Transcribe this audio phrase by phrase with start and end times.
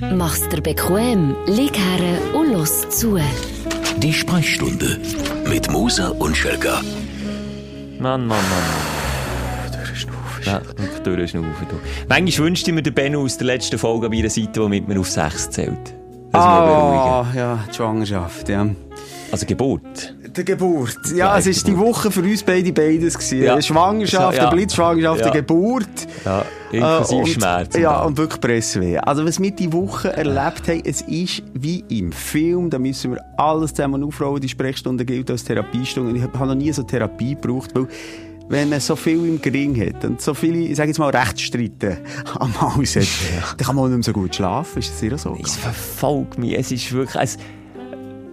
[0.00, 3.18] Mach's dir bequem, lieg her und los zu.
[3.96, 4.98] Die Sprechstunde
[5.48, 6.82] mit Musa und Schelga.
[7.98, 8.96] Mann, Mann, Mann.
[10.44, 10.60] Ja,
[11.02, 11.66] durchschnaufen.
[11.70, 11.76] du.
[12.08, 14.86] Manchmal wünschte ich mir den Benno aus der letzten Folge an meiner Seite, der mit
[14.86, 15.94] mir auf 6 zählt.
[16.30, 17.22] Das ah.
[17.22, 18.68] Ah, ja, die Schwangerschaft, ja.
[19.32, 20.14] Also Geburt.
[20.36, 20.98] Die Geburt.
[21.14, 23.42] Ja, es ist die Woche für uns beide beides gewesen.
[23.42, 23.60] Ja.
[23.62, 24.50] Schwangerschaft, Ja.
[24.50, 25.30] Blitzschwangerschaft, Ja.
[25.30, 25.88] Geburt.
[26.24, 27.80] Ja, inklusive Äh, und- Schmerzen.
[27.80, 28.98] Ja, und wirklich Pressweh.
[28.98, 32.68] Also, was wir die Woche erlebt haben, es ist wie im Film.
[32.70, 34.40] Da müssen wir alles zusammen aufrollen.
[34.40, 36.16] Die Sprechstunde gilt als Therapiestunde.
[36.16, 37.86] Ich habe noch nie so Therapie gebraucht, weil
[38.48, 41.98] wenn man so viel im Gring hat und so viele, ich sage jetzt mal, Rechtsstreite
[42.38, 43.06] am Haus hat,
[43.56, 44.78] dann kann man auch nicht mehr so gut schlafen.
[44.78, 45.36] Ist das sicher so?
[45.42, 46.56] Es verfolgt mich.
[46.56, 47.20] Es ist wirklich.
[47.22, 47.38] Es,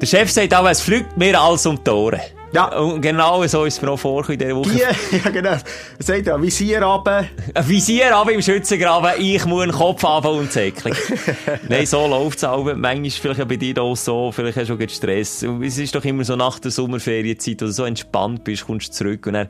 [0.03, 2.19] der Chef sagt aber, es fliegt mir alles um die Ohren.
[2.51, 2.77] Ja.
[2.77, 4.93] Und genau so ist es mir auch vorgekommen in dieser Woche.
[5.11, 5.51] Die, ja, genau.
[5.51, 5.61] Er
[5.99, 7.25] sagt ja, Visier runter.
[7.53, 10.93] Ein Visier ab im Schützengraben, ich muss einen Kopf haben und Säckchen.
[11.69, 12.65] Nein, so läuft es auch.
[12.65, 15.43] Manchmal ist vielleicht auch bei dir auch so, vielleicht hast du auch Stress.
[15.43, 18.89] Und es ist doch immer so nach der Sommerferienzeit, wo du so entspannt bist, kommst
[18.89, 19.47] du zurück und dann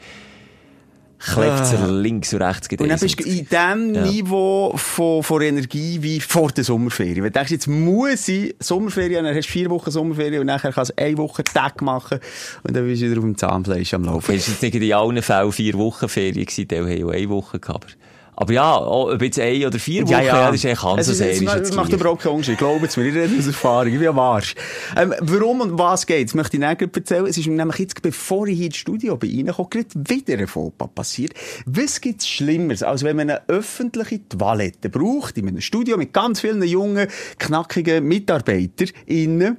[1.24, 4.06] klebt es dir links und rechts Und dann bist du in dem Ja.
[4.06, 7.18] Niveau von, von Energie wie vor der Sommerferien.
[7.18, 10.72] Wenn du denkst, jetzt muss ich Sommerferien, dann hast du vier Wochen Sommerferien und nachher
[10.72, 12.20] kannst du eine Woche Tag machen
[12.64, 14.36] und dann bist du wieder auf dem Zahnfleisch am Laufen.
[14.36, 17.30] Es war jetzt nicht in allen Fällen vier Wochen Ferien gewesen, die haben auch eine
[17.30, 17.98] Woche gehabt.
[18.36, 21.18] Aber, ja, ob jetzt eine oder vier Wochen, ja, das ist eigentlich ganz Es ist-
[21.20, 21.62] sehr.
[21.62, 22.58] es macht- überhaupt keinen Unterschied.
[22.58, 24.56] Glaubt es mir, ich rede aus Erfahrung, wie am Arsch.
[24.98, 26.34] Ähm, warum und was geht's?
[26.34, 27.26] Möchte ich näher erzählen.
[27.28, 30.48] Es ist mir nämlich jetzt, bevor ich hier ins Studio bin, reingekommen, gerade wieder ein
[30.48, 31.34] Fauxpas passiert.
[31.66, 36.42] Was gibt's Schlimmeres, als wenn man eine öffentliche Toilette braucht, in einem Studio mit ganz
[36.42, 39.58] vielen jungen, knackigen MitarbeiterInnen,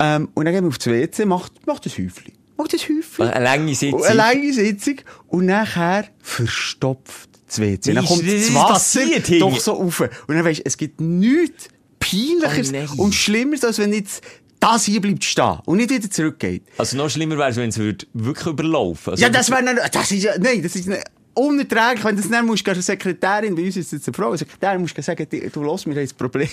[0.00, 2.32] ähm, und dann gehen wir aufs WC, macht, macht ein Häufchen.
[2.56, 3.28] Macht ein Häufchen.
[3.28, 4.04] Eine lange Sitzung.
[4.04, 4.94] Eine lange Sitzung.
[5.28, 7.94] Und nachher verstopft das WC.
[7.94, 9.00] Dann kommt das Wasser
[9.38, 10.00] doch so rauf.
[10.00, 14.22] Und dann weisst du, es gibt nichts peinlicheres Oh und schlimmeres, als wenn jetzt
[14.58, 16.62] das hier bleibt stehen und nicht wieder zurückgeht.
[16.78, 20.10] Also noch schlimmer wäre es, wenn es würde wirklich überlaufen also Ja, das wäre, das
[20.12, 21.02] ist ja, nein, das ist nicht
[21.40, 24.28] unerträglich, wenn du das dann musst, gehst Sekretärin, bei uns ist es jetzt eine Frau,
[24.28, 26.48] eine Sekretärin musst du sagen, du los, wir haben ein Problem.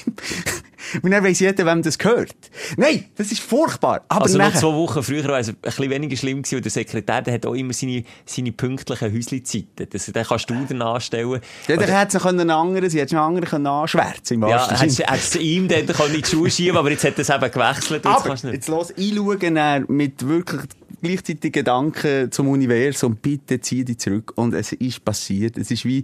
[1.01, 2.35] und dann weiss jeder, wem das gehört.
[2.77, 4.03] Nein, das ist furchtbar.
[4.07, 6.61] Aber Also noch nachher- zwei Wochen früher wäre es ein bisschen weniger schlimm gewesen, weil
[6.61, 9.87] der Sekretär, der hat auch immer seine, seine pünktlichen Häusli-Zeiten.
[9.89, 11.41] Das, den kannst du dann anstellen.
[11.67, 14.69] Ja, der hätte es noch einen anderen, sie hätte einen anderen können anschwärzen im ja,
[14.79, 17.51] hättest du ihm dann können in die Schuhe schieben aber jetzt hat er es eben
[17.51, 18.05] gewechselt.
[18.05, 18.55] jetzt Aber kannst du nicht.
[18.55, 20.61] jetzt los, einschauen dann mit wirklich
[21.01, 24.33] gleichzeitig Gedanken zum Universum, bitte zieh dich zurück.
[24.35, 25.57] Und es ist passiert.
[25.57, 26.03] Es ist wie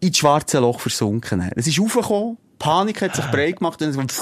[0.00, 1.50] ins schwarze Loch versunken.
[1.56, 4.20] Es ist aufgekommen, Panik hat sich breit gemacht und es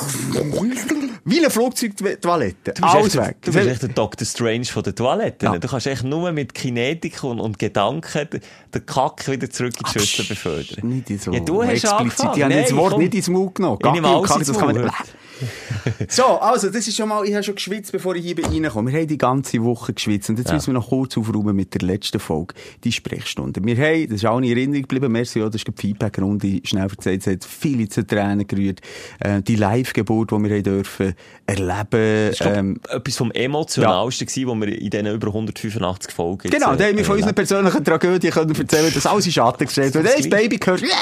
[1.24, 2.72] wie eine Flugzeugtoilette.
[2.74, 3.36] Du bist Alles echt, weg.
[3.42, 4.26] Du bist echt der Dr.
[4.26, 5.46] Strange von der Toilette.
[5.46, 5.58] Ja.
[5.58, 8.28] Du kannst echt nur mit Kinetik und, und Gedanken
[8.72, 10.88] den- Kack wieder zurück in die Schüssel befördern.
[10.88, 11.98] Nicht in so Ja, du hast explizit.
[11.98, 12.36] angefangen.
[12.36, 13.02] Ich habe Nein, das Wort komm.
[13.02, 13.78] nicht ins Mund genommen.
[13.80, 14.94] Ich Gacki und das kann man nicht.
[16.08, 18.90] So, also, das ist schon mal, ich habe schon geschwitzt, bevor ich hier reinkomme.
[18.92, 20.30] Wir haben die ganze Woche geschwitzt.
[20.30, 20.54] Und jetzt Ja.
[20.54, 22.54] müssen wir noch kurz aufräumen mit der letzten Folge,
[22.84, 23.60] die Sprechstunde.
[23.64, 27.26] Wir haben, das ist auch in Erinnerung geblieben, merci, das ist die Feedback-Runde, schnell erzählt,
[27.26, 28.80] es hat viele zu Tränen gerührt.
[29.20, 31.14] Äh, die Live-Geburt, die wir haben dürfen
[31.46, 36.50] erleben, Das war ähm, etwas vom Emotionalsten, gewesen, was wir in diesen über 185 Folgen
[36.50, 39.64] Genau, da haben wir von äh, unseren persönlichen Tragödien können erzählen, dass alles in Schatten
[39.66, 40.06] gestellt wird.
[40.06, 40.82] Das Baby gehört.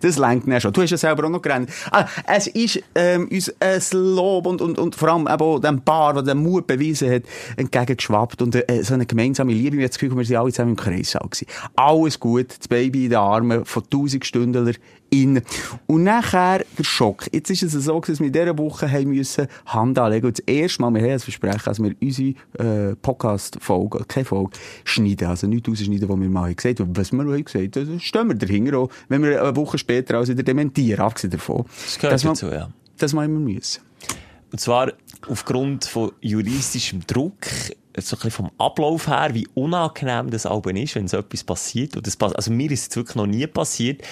[0.00, 0.72] Das lenkt dann schon.
[0.72, 1.70] Du hast ja selber auch noch gerannt.
[1.90, 2.82] Ah, es ist
[3.14, 6.42] ähm, uns ein Lob und, und, und vor allem eben auch dem Paar, der den
[6.42, 7.22] Mut bewiesen hat,
[7.56, 9.76] entgegengeschwappt und äh, so eine gemeinsame Liebe.
[9.76, 11.46] Ich habe das Gefühl, wir sind alle zusammen im Kreissaal gewesen.
[11.76, 14.72] Alles gut, das Baby in den Armen von 1000 Stündler
[15.10, 15.42] in.
[15.86, 17.26] Und nachher der Schock.
[17.32, 20.26] Jetzt ist es so, dass wir in dieser Woche haben müssen Hand anlegen.
[20.26, 24.52] Und das erste Mal, wir haben das Versprechen, dass wir unsere äh, Podcast-Folge, keine Folge,
[24.84, 25.28] schneiden.
[25.28, 26.96] Also nicht rausschneiden, was wir mal gesagt haben.
[26.96, 30.18] Was wir haben gesagt haben, das stehen wir dahinter auch, wenn wir eine Woche später
[30.18, 31.64] also wieder dementieren, abgesehen davon.
[31.84, 32.68] Das gehört dazu, ja.
[33.00, 33.80] Das wir immer müssen.
[34.52, 34.92] Und zwar
[35.26, 37.46] aufgrund von juristischem Druck,
[37.96, 41.96] so ein vom Ablauf her, wie unangenehm das Album ist, wenn so etwas passiert.
[41.96, 44.02] Und das, also mir ist es wirklich noch nie passiert.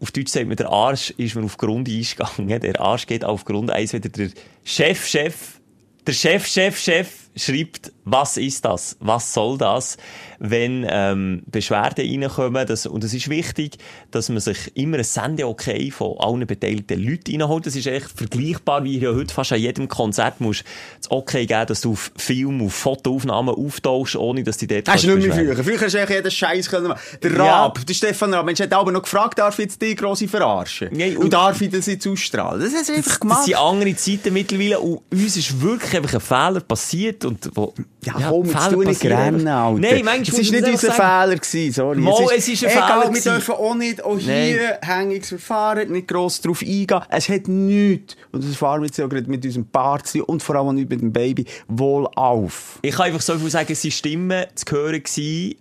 [0.00, 2.60] Auf Deutsch sagt man, der Arsch ist mir auf Grund eingegangen.
[2.60, 4.30] Der Arsch geht auf Grund eins wieder der
[4.64, 5.60] Chef, Chef,
[6.06, 8.96] der Chef, Chef, Chef schreibt, was ist das?
[9.00, 9.96] Was soll das?
[10.38, 13.78] Wenn ähm, Beschwerden reinkommen, das, und es ist wichtig,
[14.10, 17.66] dass man sich immer ein Sende-Okay von allen beteiligten Leuten reinholt.
[17.66, 20.64] Das ist echt vergleichbar, wie ja heute fast an jedem Konzert musst
[21.00, 25.04] das Okay geben, dass du auf Film, auf Fotoaufnahmen auftauchst, ohne dass die dort Hast
[25.04, 25.64] du nicht mehr früher.
[25.64, 27.00] Früher hast du eigentlich jeden Scheiß können machen.
[27.22, 27.62] Der Ja.
[27.62, 30.88] Raab, der Stefan Raab, Mensch, hat aber noch gefragt, darf ich jetzt die grosse verarschen?
[30.92, 32.60] Nee, und, und- darf ich das jetzt ausstrahlen?
[32.60, 33.44] Das hast du einfach Das gemacht.
[33.44, 37.74] sind andere Zeiten mittlerweile und uns ist wirklich einfach ein Fehler passiert und wo...
[38.04, 39.48] Ja, komm, jetzt Fehler tu nicht rennen.
[39.48, 39.80] Alter.
[39.80, 41.30] Nein, manchmal Es ist man nicht unser sagen.
[41.30, 42.00] Fehler gewesen, sorry.
[42.00, 46.40] Mal, es ist ein egal, Fehler wir dürfen auch nicht, auch hier, Hängungsverfahren, nicht gross
[46.40, 47.00] drauf eingehen.
[47.08, 50.56] Es hat nichts, und das fahren wir jetzt ja gerade mit unserem tun und vor
[50.56, 52.78] allem nicht mit dem Baby, wohl auf.
[52.82, 55.56] Ich kann einfach so viel sagen, es waren Stimmen zu hören, die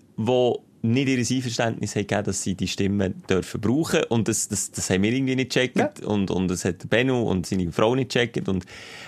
[0.85, 4.03] nicht ihr Einverständnis haben gegeben, dass sie die Stimmen dürfen brauchen.
[4.09, 6.01] Und das, das, das haben wir irgendwie nicht gecheckt.
[6.03, 8.49] Und, und das hat Benno und seine Frau nicht gecheckt.
[8.49, 8.65] Und,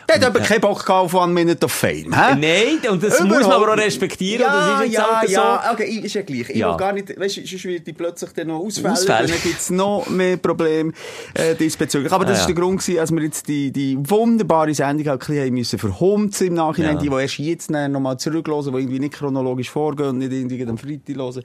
[0.08, 2.36] Der hat aber keinen Bock gehabt auf One Minute of Fame, hä?
[2.40, 4.42] Nein, und das muss man aber auch respektieren.
[4.44, 5.74] Ja, das ist ja, halt ja, so.
[5.74, 6.50] okay, ist ja gleich.
[6.50, 6.72] Ich Ja.
[6.72, 9.28] will gar nicht, weißt du, sonst wird die plötzlich dann noch ausfällen, Ausfällen.
[9.30, 10.94] dann gibt es noch mehr Probleme
[11.34, 12.12] äh, diesbezüglich.
[12.14, 12.54] Aber das Ah, ist ja.
[12.56, 16.54] der Grund gewesen, als wir jetzt die, die wunderbare Sendung halt ein bisschen verhumzen im
[16.54, 17.02] Nachhinein, Ja.
[17.02, 20.78] die, die erst jetzt nochmal zurückhören, die irgendwie nicht chronologisch vorgehen und nicht irgendwie am
[20.78, 21.44] Freitag hören.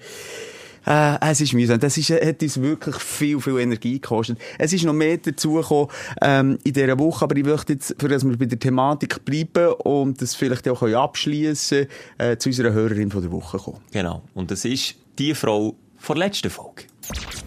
[0.86, 1.78] Äh, es ist mühsam.
[1.78, 4.38] Das ist, äh, hat uns wirklich viel, viel Energie gekostet.
[4.58, 5.88] Es ist noch mehr dazugekommen,
[6.22, 9.74] ähm, in dieser Woche, aber ich möchte jetzt, für dass wir bei der Thematik bleiben
[9.84, 11.86] und das vielleicht auch können abschliessen
[12.18, 13.78] äh, zu unserer Hörerin von der Woche kommen.
[13.92, 14.22] Genau.
[14.34, 16.84] Und das ist die Frau von der letzten Folge.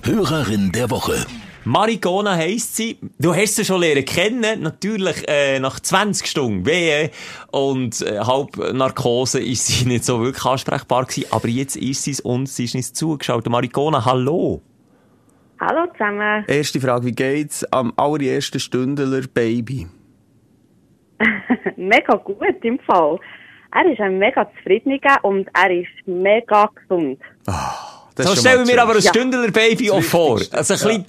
[0.03, 1.25] Hörerin der Woche.
[1.65, 2.97] Marigona heisst sie.
[3.19, 4.61] Du hast sie schon lernen kennen.
[4.61, 7.09] Natürlich, äh, nach 20 Stunden Wehe
[7.51, 11.27] und äh, halb Narkose ist sie nicht so wirklich ansprechbar gewesen.
[11.31, 13.47] Aber jetzt ist sie es und sie ist uns zugeschaut.
[13.47, 14.61] Marigona, hallo.
[15.59, 16.43] Hallo zusammen.
[16.47, 19.87] Erste Frage, wie geht's am allerersten Stündler Baby?
[21.77, 23.19] Mega gut im Fall.
[23.75, 27.19] Er ist ein mega zufriedener und er ist mega gesund.
[28.15, 28.79] Das So mal wir schön.
[28.79, 29.09] aber ein Ja.
[29.09, 30.39] Stündler Baby auch vor.
[30.51, 31.05] Also ein bisschen,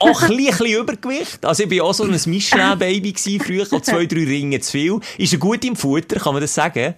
[0.00, 1.44] auch ein bisschen, Übergewicht.
[1.44, 5.00] Also ich bin auch so ein Michelin-Baby gewesen früher, auch zwei, drei Ringe zu viel.
[5.18, 6.94] Ist er gut im Futter, kann man das sagen?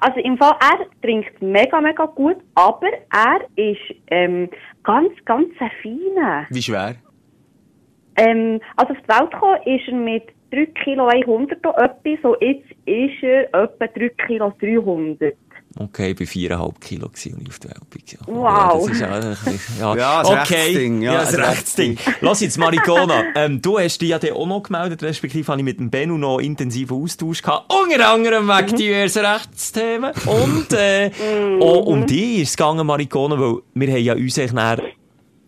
[0.00, 4.48] Also im Fall, er trinkt mega, mega gut, aber er ist ähm,
[4.84, 6.46] ganz, ganz ein feiner.
[6.50, 6.96] Wie schwer?
[8.16, 12.36] Ähm, also auf die Welt gekommen ist er mit 3 Kilo 100 und etwas, so
[12.40, 15.34] jetzt ist er etwa 3 Kilo 300.
[15.78, 18.74] Okay, ich war viereinhalb Kilo, gewesen, als ich auf der Welt war.
[18.78, 18.90] Wow.
[18.98, 19.96] Ja, das ist bisschen- ja.
[19.96, 21.98] Ja, ein Rechtsding, ja, Ja, ein Rechtsding.
[22.22, 25.64] Lass jetzt, Maricona, ähm, du hast dich ja dann auch noch gemeldet, respektive habe ich
[25.64, 28.76] mit dem Benno noch intensiven Austausch gehabt, unter anderem wegen Mhm.
[28.76, 30.12] diversen Rechtsthemen.
[30.24, 31.10] Und äh,
[31.60, 34.82] auch um dich ist es gegangen, Maricona, weil wir haben ja uns eigentlich nachher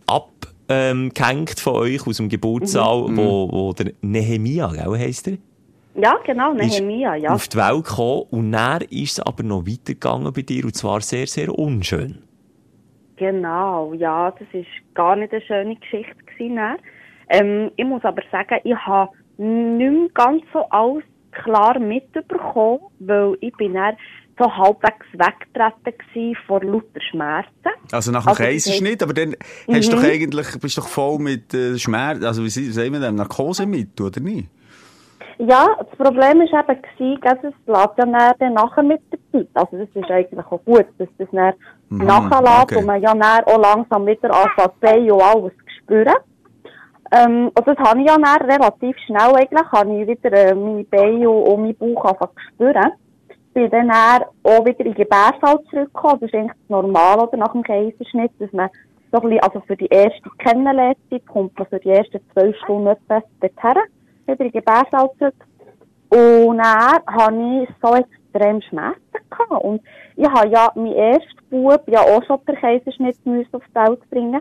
[0.07, 0.35] abgehängt
[0.71, 3.17] ähm, gehängt von euch aus dem Geburtssaal, Mhm.
[3.17, 5.39] wo, wo der Nehemia, gell, heisst er?
[6.01, 7.31] Ja, genau, Nehemia, ja.
[7.31, 11.01] auf die Welt gekommen und dann ist es aber noch weitergegangen bei dir und zwar
[11.01, 12.23] sehr, sehr unschön.
[13.17, 16.57] Genau, ja, das ist gar nicht eine schöne Geschichte gewesen.
[16.57, 16.77] dann.
[17.31, 21.03] Ähm, ich muss aber sagen, ich habe nicht mehr ganz so alles
[21.33, 23.97] klar mitbekommen, weil ich bin dann
[24.39, 27.51] so halbwegs weggetreten vor lauter Schmerzen.
[27.91, 29.35] Also nach dem Also, Kaiserschnitt, aber dann
[29.73, 30.01] hast du Mhm.
[30.01, 33.67] doch eigentlich, bist du doch voll mit äh, Schmerz, also wie sagen wir dem, Narkose
[33.67, 34.49] mit, oder nicht?
[35.39, 39.49] Ja, das Problem ist eben dass es lässt ja dann, nachher mit der Zeit.
[39.55, 41.55] Also das ist eigentlich auch gut, dass das dann
[41.91, 42.77] nachher okay.
[42.77, 46.15] und man ja dann auch langsam wieder anfängt, die Beine und alles zu spüren.
[47.13, 50.85] Ähm, und das habe ich ja dann relativ schnell eigentlich, habe ich wieder äh, meine
[50.85, 52.93] Beine und, und meinen Bauch angefangen zu spüren.
[53.55, 56.19] Bin dann, auch wieder in den Gebärsaal zurückgekommen.
[56.21, 58.71] Das ist eigentlich das Normale oder nach dem Kaiserschnitt, dass man
[59.13, 62.89] so ein bisschen, also für die erste Kennenlernzeit kommt man für die ersten zwölf Stunden
[62.89, 63.83] etwa dorthin,
[64.29, 65.11] wieder in Gebärsaal.
[66.11, 69.65] Und dann habe ich so extrem Schmerzen gehabt.
[69.65, 69.83] Und
[70.17, 74.11] ich habe ja meinen ersten Bub ja auch schon per Kaiserschnitt müssen auf die Welt
[74.11, 74.41] bringen.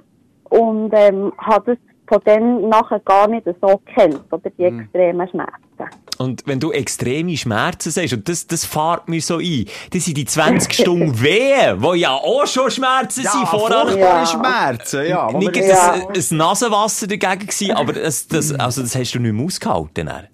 [0.50, 6.07] Und, ähm, habe das von dann nachher gar nicht so gekannt, oder die extremen Schmerzen.
[6.20, 10.18] Und wenn du extreme Schmerzen sagst, und das, das fährt mir so ein, das sind
[10.18, 13.82] die 20 Stunden Wehen, die ja auch schon Schmerzen sind vorher.
[13.86, 14.26] furchtbare Ja.
[14.26, 15.32] Schmerzen, ja.
[15.32, 15.92] wo Nicht Ja.
[15.94, 20.06] ein, ein Nasenwasser dagegen gewesen, aber das, das, also das hast du nicht mehr ausgehalten.
[20.08, 20.28] dann.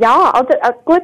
[0.00, 1.02] Ja, also äh, gut,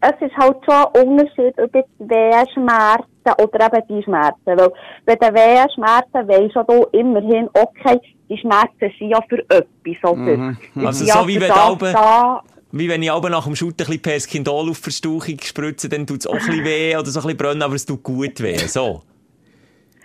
[0.00, 3.04] es ist halt schon ein Unterschied, ob jetzt Wehenschmerzen
[3.38, 4.40] oder eben die Schmerzen.
[4.44, 4.72] Weil
[5.06, 10.56] bei den Wehenschmerzen weisst du immerhin, okay, die Schmerzen sind ja für etwas, oder?
[10.74, 12.42] Die Also sind so ja wie wenn du da.
[12.76, 16.20] Wie wenn ich aber nach dem Shooten ein bisschen Perskindol auf Verstauchung spritze, dann tut
[16.20, 18.56] es auch ein bisschen weh oder so ein bisschen brennen, aber es tut gut weh.
[18.66, 19.02] So.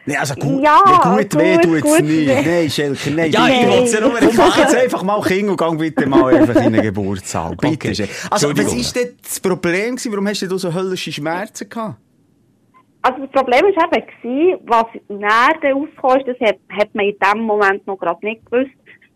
[0.05, 2.27] Nee, also gut, Ja, nee, gut weh gut, tut's gut nicht.
[2.27, 2.41] weh.
[2.61, 3.31] Nein, Schelke, nein.
[3.31, 3.69] Ja, ich Nein.
[3.69, 6.71] wollte es ja nur mach jetzt einfach mal Kind und gang bitte mal einfach in
[6.73, 7.55] den Geburtssaal.
[7.55, 7.95] Bitte Okay.
[7.95, 8.07] schön.
[8.29, 10.11] Also, was ist denn das Problem gewesen?
[10.11, 11.97] Warum hast du so höllische Schmerzen gehabt?
[13.01, 17.15] Also das Problem war eben, gewesen, was näher rausgekommen ist, das hat, hat man in
[17.17, 18.71] dem Moment noch gerade nicht gewusst,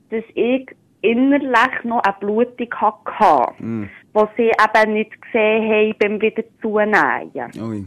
[0.09, 0.65] dass ich
[1.03, 3.83] innerlich noch eine Blutung hatte, Mm.
[4.15, 7.51] die sie eben nicht gesehen haben beim wieder zunehmen.
[7.61, 7.85] Ui.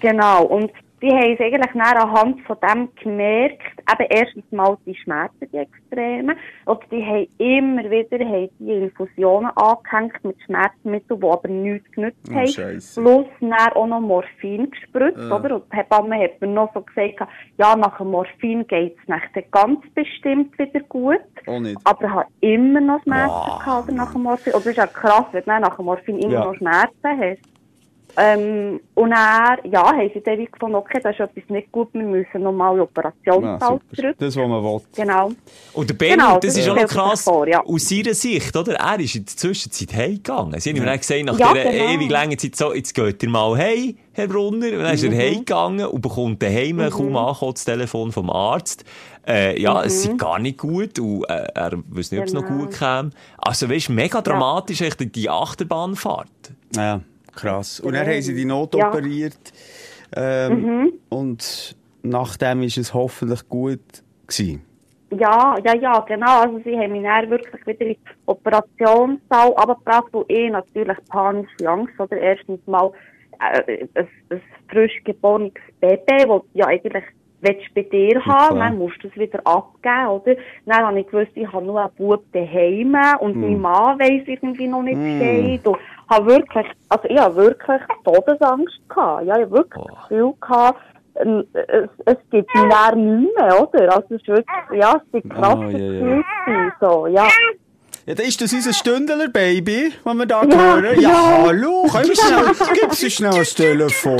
[0.00, 0.44] Genau.
[0.44, 0.70] Und
[1.02, 5.56] die haben es eigentlich dann anhand von dem gemerkt, eben erstens mal die Schmerzen, die
[5.58, 11.90] extremen, oder die haben immer wieder haben die Infusionen angehängt mit Schmerzmitteln, die aber nichts
[11.92, 12.46] genützt Oh, haben.
[12.46, 13.00] Scheisse.
[13.02, 15.56] Plus dann auch noch Morphin gespritzt, oder?
[15.56, 17.28] Und die Hebamme hat mir noch so gesagt,
[17.58, 21.18] ja, nach dem Morphin geht's nachher ganz bestimmt wieder gut.
[21.46, 21.76] Auch nicht.
[21.84, 24.52] Aber ich habe immer noch Schmerzen gehabt oder nach dem Morphin.
[24.52, 26.44] Das ist ja krass, wenn du nach dem Morphin immer Ja.
[26.44, 27.51] noch Schmerzen hast.
[28.16, 32.02] Ähm, und dann, ja, haben sie dann gefunden, okay, das ist etwas nicht gut, wir
[32.02, 33.96] müssen nochmal in den Ja, Operationssaal super.
[33.96, 34.16] zurück.
[34.18, 34.80] Das, was man will.
[34.94, 35.30] Genau.
[35.72, 37.64] Und der Ben, Genau, das das ist auch noch krass, vor, ja.
[37.64, 38.74] aus seiner Sicht, oder?
[38.74, 40.60] Er ist in der Zwischenzeit heimgegangen.
[40.60, 41.84] Sie haben ihm dann gesagt, nach Ja, dieser genau.
[41.90, 44.66] ewig langen Zeit, so, jetzt geht ihr mal heim, Herr Brunner.
[44.72, 45.12] Und dann ist Mhm.
[45.12, 48.84] er heimgegangen und bekommt daheim kaum angekommen, das Telefon vom Arzt.
[49.26, 52.42] Äh, ja, es ist gar nicht gut und äh, er wüsste nicht, ob es noch
[52.42, 52.46] Mhm.
[52.48, 52.64] Genau.
[52.66, 53.10] gut käme.
[53.38, 56.28] Also, weißt du, mega dramatisch, echt die Achterbahnfahrt.
[56.74, 57.00] Ja,
[57.34, 57.80] krass.
[57.80, 58.88] Und dann haben sie die Not Ja.
[58.88, 59.52] operiert.
[60.14, 63.80] Ähm, Und nachdem ist es hoffentlich gut
[64.26, 64.62] gewesen.
[65.10, 66.40] Ja, ja, ja, genau.
[66.40, 67.96] Also sie haben mich dann wirklich wieder in den
[68.26, 71.92] Operationssaal abgebracht und ich natürlich panische Angst.
[71.98, 72.90] Oder erstens mal
[73.40, 77.04] äh, ein, ein frisch geborenes Baby, das ja eigentlich
[77.42, 78.68] willst du bei dir haben, klar.
[78.68, 80.36] dann musst du es wieder abgeben, oder?
[80.66, 84.68] Dann habe ich gewusst, ich habe nur einen Bub daheim und mein Mann weiss irgendwie
[84.68, 85.66] noch nicht Bescheid.
[85.66, 89.26] Und habe wirklich, also ich habe wirklich Todesangst gehabt.
[89.26, 90.80] Ja, ich habe wirklich das Gefühl gehabt,
[91.16, 93.94] ähm, es, es gibt dann nicht mehr, oder?
[93.94, 95.78] Also es ist wirklich, ja, es sind krasse Oh, ja, ja.
[95.78, 97.28] Gefühle gewesen, so, ja.
[98.04, 101.00] Ja, das ist das unser Stündler, Baby, das wir da Ja, hören.
[101.00, 101.42] Ja, ja.
[101.46, 104.18] hallo, wir schnell, gib uns schnell das Telefon.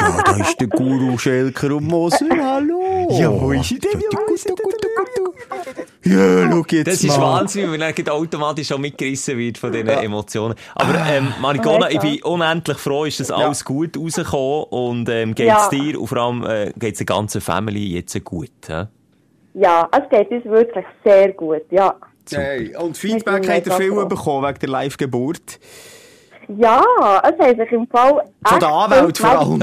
[0.00, 3.08] Ja, da ist der Guru Schelker und Moser, hallo.
[3.10, 4.02] Ja, wo ist denn
[6.04, 7.40] Ja, schau jetzt Das ist mal.
[7.40, 10.54] Wahnsinn, weil man dann automatisch auch mitgerissen wird von diesen Emotionen.
[10.74, 15.48] Aber, ähm, Marigona, ich bin unendlich froh, ist das alles gut rausgekommen und, ähm, geht's
[15.48, 15.68] Ja.
[15.70, 18.88] dir und vor allem, äh, geht's der ganzen Family jetzt gut, hä?
[19.54, 21.94] Ja, es geht uns wirklich sehr gut, ja.
[22.30, 25.58] Hey, und Feedback hat er viel bekommen wegen der Live-Geburt.
[26.58, 26.82] Ja,
[27.22, 28.24] es haben sich im Fall...
[28.44, 29.62] Von der Anwalt vor allem.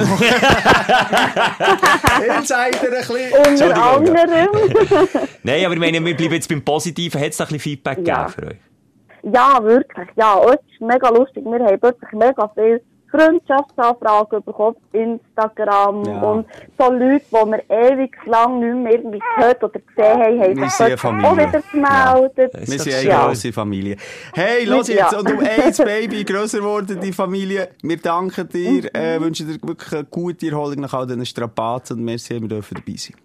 [2.38, 3.34] Insider ein bisschen.
[3.48, 4.50] Unter anderem.
[5.44, 7.20] Nein, aber ich meine, wir bleiben jetzt beim Positiven.
[7.20, 8.24] Hat es da ein bisschen Feedback Ja.
[8.26, 9.34] gegeben für euch?
[9.34, 10.08] Ja, wirklich.
[10.16, 11.44] Ja, es ist mega lustig.
[11.46, 16.04] Wir haben wirklich mega viel Freundschaftsanfragen bekommen auf Instagram.
[16.06, 16.22] Ja.
[16.22, 16.48] Und
[16.78, 20.70] so Leute, die wir ewig lang nicht mehr irgendwie gehört oder gesehen haben, haben Wir
[20.70, 22.54] sich auch wieder gemeldet.
[22.54, 22.60] Ja.
[22.60, 23.26] Wir Ist sind eine ja.
[23.26, 23.98] grosse Familie.
[24.34, 25.14] Hey, los jetzt.
[25.14, 27.70] Und um eins, Baby, grösser geworden, die Familie.
[27.82, 32.06] Wir danken dir, äh, wünschen dir wirklich eine gute Erholung nach all diesen Strapazen und
[32.06, 33.16] merci, wir dürfen dabei sein.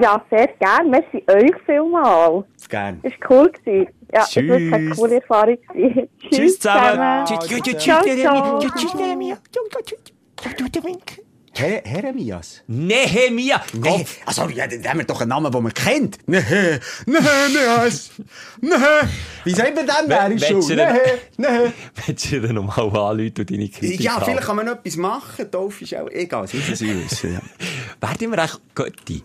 [0.00, 0.90] Ja, sehr gerne.
[0.90, 2.44] Merci euch vielmals.
[2.68, 2.98] Gerne.
[3.02, 3.52] War cool.
[3.52, 3.88] Gewesen.
[4.12, 4.96] Ja, es war wirklich eine Tschüss.
[4.96, 5.58] coole Erfahrung.
[5.68, 6.08] gewesen.
[6.30, 7.24] Tschüss zusammen.
[7.26, 8.04] Tschüss, Tschüss, tschüss, tschüss,
[10.42, 11.26] tschüss, tschüss.
[11.58, 12.62] Her Heremias.
[12.66, 13.62] Nehemia.
[13.82, 16.18] Oh, also, ja, dann haben wir doch einen Namen, den man kennt.
[16.28, 18.10] Nehe, Nehemias.
[18.60, 19.08] Nehe.
[19.44, 20.76] Wie sagt man denn, wer ist schon?
[20.76, 21.00] Nehe,
[21.38, 21.72] Nehe.
[22.06, 25.50] Willst du dir nochmal anrufen und deine Kritik Ja, vielleicht kann man noch etwas machen.
[25.50, 26.42] Doof ist auch egal.
[26.42, 27.28] Das müssen Sie.
[27.28, 27.40] Ja.
[28.00, 29.22] Werden wir echt Götti?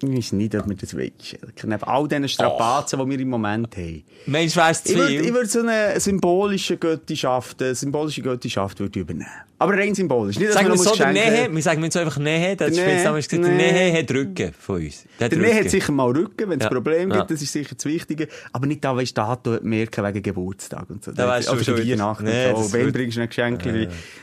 [0.00, 1.10] Ich nicht, ob wir das wollen.
[1.64, 4.04] Neben all diesen Strapazen, die wir im Moment haben.
[4.26, 5.24] Du, wär's zu Ich würde viel?
[5.24, 9.26] ich würd so eine symbolische Göttischaft, eine symbolische Göttischaft würde übernehmen.
[9.60, 10.36] Aber rein symbolisch.
[10.38, 12.76] Nicht, dass Sagen wir so, der Nähe, wir sagen jetzt einfach Nähe, das Der ist
[12.76, 13.98] jetzt Nähe, damals gesagt, der Nähe.
[14.02, 15.04] Hat Rücken von uns.
[15.18, 16.70] Der, Der Nähe hat sicher mal Rücken, wenn es Ja.
[16.70, 17.16] ein Problem Ja.
[17.18, 18.28] gibt, das ist sicher das Wichtige.
[18.52, 21.10] Aber nicht da, weißt du, merken wegen Geburtstag und so.
[21.10, 21.76] Da weisst du schon.
[21.76, 22.24] Weihnachten.
[22.24, 22.72] Nee, so.
[22.72, 23.64] wird- bringst du ein Geschenk?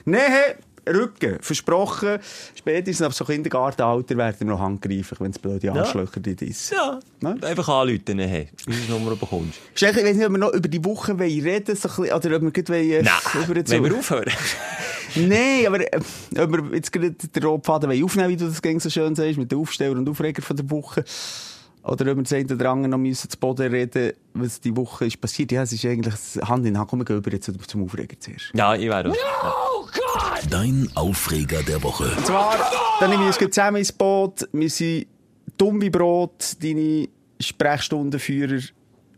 [0.05, 0.55] Nähe,
[0.87, 2.19] Rücken, versprochen.
[2.55, 6.71] Spätestens ab so Kindergartenalter werden wir noch handgreiflich, wenn es blöde Arschlöcher dort ist.
[6.71, 7.37] Ja, Ne?
[7.41, 8.47] einfach anrufen, Nähe.
[8.67, 9.59] Unsere Nummer bekommst.
[9.75, 12.41] Ich weiß nicht, ob wir noch über die Woche wollen reden so bisschen, oder ob
[12.43, 14.31] wir gleich wollen, Nein, über wenn wir aufhören.
[15.15, 15.99] Nein, aber äh,
[16.39, 19.51] ob wir jetzt gerade den Rotfaden wollen aufnehmen wie du das so schön sagst, mit
[19.51, 21.03] den Aufsteller und Aufreger von der Woche.
[21.85, 25.05] Oder ob wir das eine oder andere noch müssen zu Boden reden, was die Woche
[25.05, 25.51] ist passiert.
[25.51, 26.89] Ja, es ist eigentlich Hand in Hand.
[26.89, 28.51] Komm, wir gehen über jetzt zum Aufreger zuerst.
[28.55, 29.13] Ja, ich wäre
[30.49, 32.05] Dein Aufreger der Woche.
[32.17, 32.55] Und zwar,
[32.99, 34.47] dann nehmen wir uns zusammen ins Boot.
[34.51, 35.05] Wir sind
[35.57, 37.07] dumm wie Brot, deine
[37.39, 38.61] Sprechstundenführer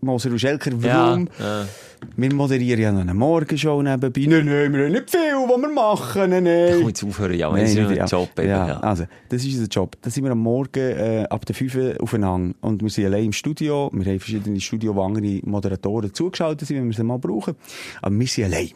[0.02, 0.72] Moser und Schelker.
[0.74, 1.30] Warum?
[1.40, 1.68] Ja, ja.
[2.16, 4.25] Wir moderieren ja noch eine Morgenshow nebenbei.
[4.27, 6.30] Nein, nein, wir haben nicht viel, was wir machen.
[6.32, 6.74] Nein, nein.
[6.80, 8.30] Komm jetzt aufhören, ja, wir sind nicht- einen Job.
[8.38, 8.68] Eben, ja.
[8.68, 8.80] ja.
[8.80, 9.96] Also, das ist unser Job.
[10.01, 12.56] Da sind wir am Morgen äh, ab der 5 Uhr aufeinander.
[12.62, 13.89] Und wir sind allein im Studio.
[13.94, 17.56] Wir haben verschiedene Studio, wo andere Moderatoren zugeschaltet sind, wenn wir sie mal brauchen.
[18.01, 18.70] Aber wir sind allein.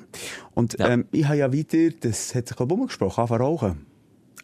[0.53, 0.89] Und Ja.
[0.89, 3.85] ähm, ich habe ja wieder, das hat sich glaube ich umgesprochen, anfangen rauchen.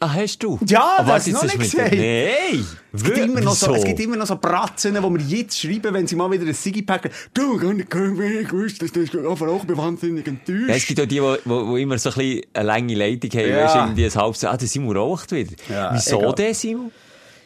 [0.00, 0.58] Ah, hast du?
[0.66, 2.28] Ja, Aber das hast du jetzt noch ist nicht gesehen.
[2.52, 2.66] Nein!
[2.92, 5.92] Es gibt, immer noch so, es gibt immer noch so Bratzen, die wir jetzt schreiben,
[5.92, 7.10] wenn sie mal wieder ein Sigi packen.
[7.34, 10.68] Du, ich gewusst, dass das einfach auch wahnsinnig enttäuscht.
[10.68, 13.50] Ja, es gibt auch die, die, immer so ein bisschen eine lange Leitung haben.
[13.50, 13.64] Ja.
[13.64, 14.44] Weisst, irgendwie ein halbes.
[14.44, 15.52] Ah, der Simon raucht wieder.
[15.68, 16.92] Ja, Wieso der, Simon?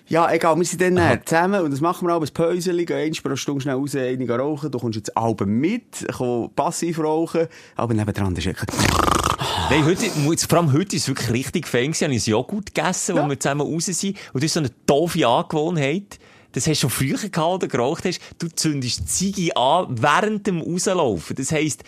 [0.09, 2.97] Ja, egal, wir sind dann äh, zusammen und das machen wir auch ein Päuschen, gehen
[2.97, 7.47] eins pro Stunde schnell raus, einige rauchen, du kommst jetzt Alben mit, komm passiv rauchen,
[7.77, 8.69] aber nebendran ist wirklich...
[9.71, 11.93] Nein, heute, vor allem heute ist es wirklich richtig fein.
[11.93, 13.25] Ich habe ein Joghurt gegessen, Ja.
[13.25, 14.17] wo wir zusammen raus sind.
[14.33, 16.19] Und das ist so eine doofe Angewohnheit.
[16.53, 18.21] Das hast du schon früher gehabt, oder geraucht hast.
[18.39, 21.37] Du zündest die Ziege an während dem Rauslaufen.
[21.37, 21.85] Das heisst,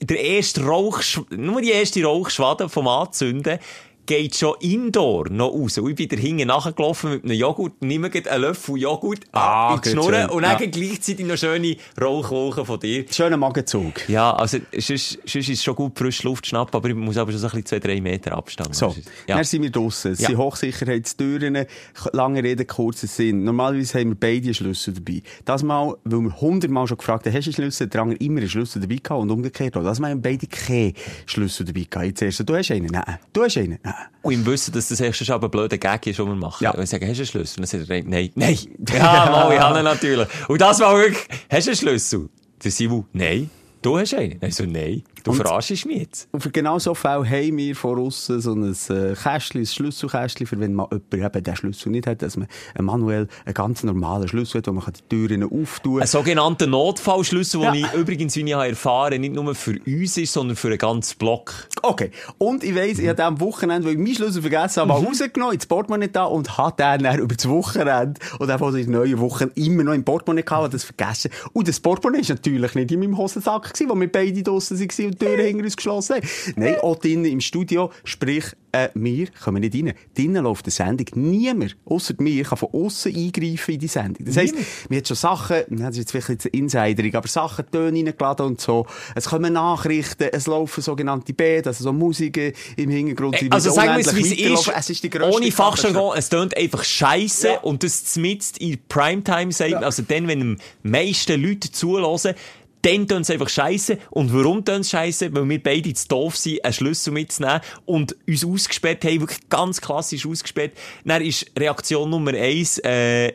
[0.00, 3.58] der erste Rauch, nur die erste Rauchschwade vom Anzünden
[4.06, 5.78] geht schon indoor noch raus.
[5.78, 9.80] Und ich bin da hinten nachgelaufen mit einem Joghurt, nehme einen Löffel Joghurt Ah, in
[9.80, 10.30] die gut, Schnur schön.
[10.30, 10.66] und dann Ja.
[10.66, 13.04] gleichzeitig noch schöne Rauchwolken von dir.
[13.10, 14.08] Schöner Magenzug.
[14.08, 17.16] Ja, also, sonst, sonst ist es schon gut, frische Luft zu schnappen, aber ich muss
[17.16, 18.74] aber schon so ein bisschen zwei, drei Meter Abstand.
[18.74, 18.94] So,
[19.28, 19.36] ja.
[19.36, 20.12] dann sind wir draussen.
[20.12, 20.28] Es Ja.
[20.28, 21.66] sind Hochsicherheitstüren,
[22.12, 23.44] lange Rede, kurzer Sinn.
[23.44, 25.22] Normalerweise haben wir beide Schlüssel dabei.
[25.44, 27.86] Das Mal, weil wir hundertmal schon gefragt haben, hast du einen Schlüssel?
[27.88, 29.82] Der andere immer einen Schlüssel dabei gehabt und umgekehrt auch.
[29.84, 30.94] Das Mal haben beide keinen
[31.26, 32.06] Schlüssel dabei gehabt.
[32.06, 32.86] Jetzt erst, du hast einen?
[32.86, 33.18] Nein.
[33.32, 33.78] Du hast einen?
[33.82, 33.91] Nein.
[34.22, 36.62] Und im Wissen, dass das erste schon ein blöder Gag ist, den wir machen.
[36.62, 36.70] Ja.
[36.72, 37.60] Und ich sage, hast du einen Schlüssel?
[37.60, 38.58] Und dann sagt er, nein, nein.
[38.94, 40.28] Ja, mal, ich habe ihn natürlich.
[40.48, 42.28] Und das war wirklich, hast du einen Schlüssel?
[42.62, 43.50] Der Simon, nein.
[43.82, 44.38] Du hast einen?
[44.40, 45.02] Ich so, nein.
[45.24, 46.28] Du Und- verarschst mich jetzt.
[46.32, 50.46] Und für genau so Fälle haben wir von aussen so ein äh, Kästchen, ein Schlüsselkästchen,
[50.46, 52.48] für wenn man jemand eben den Schlüssel nicht hat, dass man
[52.80, 56.06] manuell einen ganz normalen Schlüssel hat, wo man die Türen auftun Ein kann.
[56.08, 57.72] sogenannter Notfallschlüssel, Ja.
[57.72, 60.78] den ich übrigens, wie ich habe erfahren nicht nur für uns ist, sondern für einen
[60.78, 61.52] ganzen Block.
[61.82, 62.10] Okay.
[62.38, 65.54] Und ich weiss, ich habe am Wochenende, weil ich meinen Schlüssel vergessen habe, mal rausgenommen,
[65.54, 69.18] ins Portemonnaie da und habe den dann über das Wochenende und dann in der neuen
[69.20, 71.30] Woche immer noch im Portemonnaie gehabt und das vergessen.
[71.52, 75.11] Und das Portemonnaie ist natürlich nicht in meinem Hosensack gewesen, wo wir beide draussen waren
[75.12, 76.28] die Türen hinter uns geschlossen haben.
[76.56, 79.92] Nein, auch drinnen im Studio, sprich, äh, wir kommen nicht rein.
[80.16, 81.06] Drinnen läuft eine Sendung.
[81.14, 84.24] Niemand, ausser mir, kann von außen eingreifen in die Sendung.
[84.26, 84.54] Das heisst,
[84.88, 88.60] wir haben schon Sachen, das ist jetzt vielleicht jetzt Insiderung, aber Sachen, Töne reingeladen und
[88.60, 88.86] so.
[89.14, 93.38] Es kommen Nachrichten, es laufen sogenannte Bäder, also so Musik im Hintergrund.
[93.40, 94.72] die Also sagen wir es, wie es ist.
[94.74, 97.60] Es ist die grösste Ohne Fachjargon, es tönt einfach scheiße Ja.
[97.60, 102.34] und das mitten in Primetime sagt, also dann, wenn am meisten Leute zulassen,
[102.82, 103.98] dann tönt es einfach scheiße.
[104.10, 105.34] Und warum tönt es scheiße?
[105.34, 109.80] Weil wir beide zu doof sind, einen Schlüssel mitzunehmen und uns ausgesperrt haben, wirklich ganz
[109.80, 110.72] klassisch ausgesperrt.
[111.04, 113.32] Dann ist Reaktion Nummer eins, äh,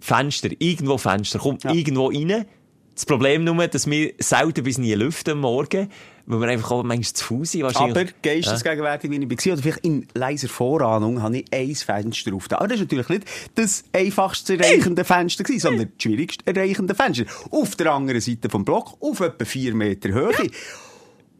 [0.00, 2.46] Fenster, irgendwo Fenster, kommt irgendwo rein.
[2.94, 5.90] Das Problem nur, dass wir selten bis nie lüften am Morgen,
[6.26, 7.64] weil wir einfach auch manchmal zu Fuß sind.
[7.64, 8.14] Aber wahrscheinlich.
[8.22, 12.50] geistesgegenwärtig, wie ich war, oder vielleicht in leiser Vorahnung, habe ich ein Fenster auf.
[12.50, 16.94] Aber das ist natürlich nicht das einfachst zu erreichende Fenster gewesen, sondern das schwierigst erreichende
[16.94, 17.24] Fenster.
[17.50, 20.50] Auf der anderen Seite vom Block, auf etwa vier Meter Höhe.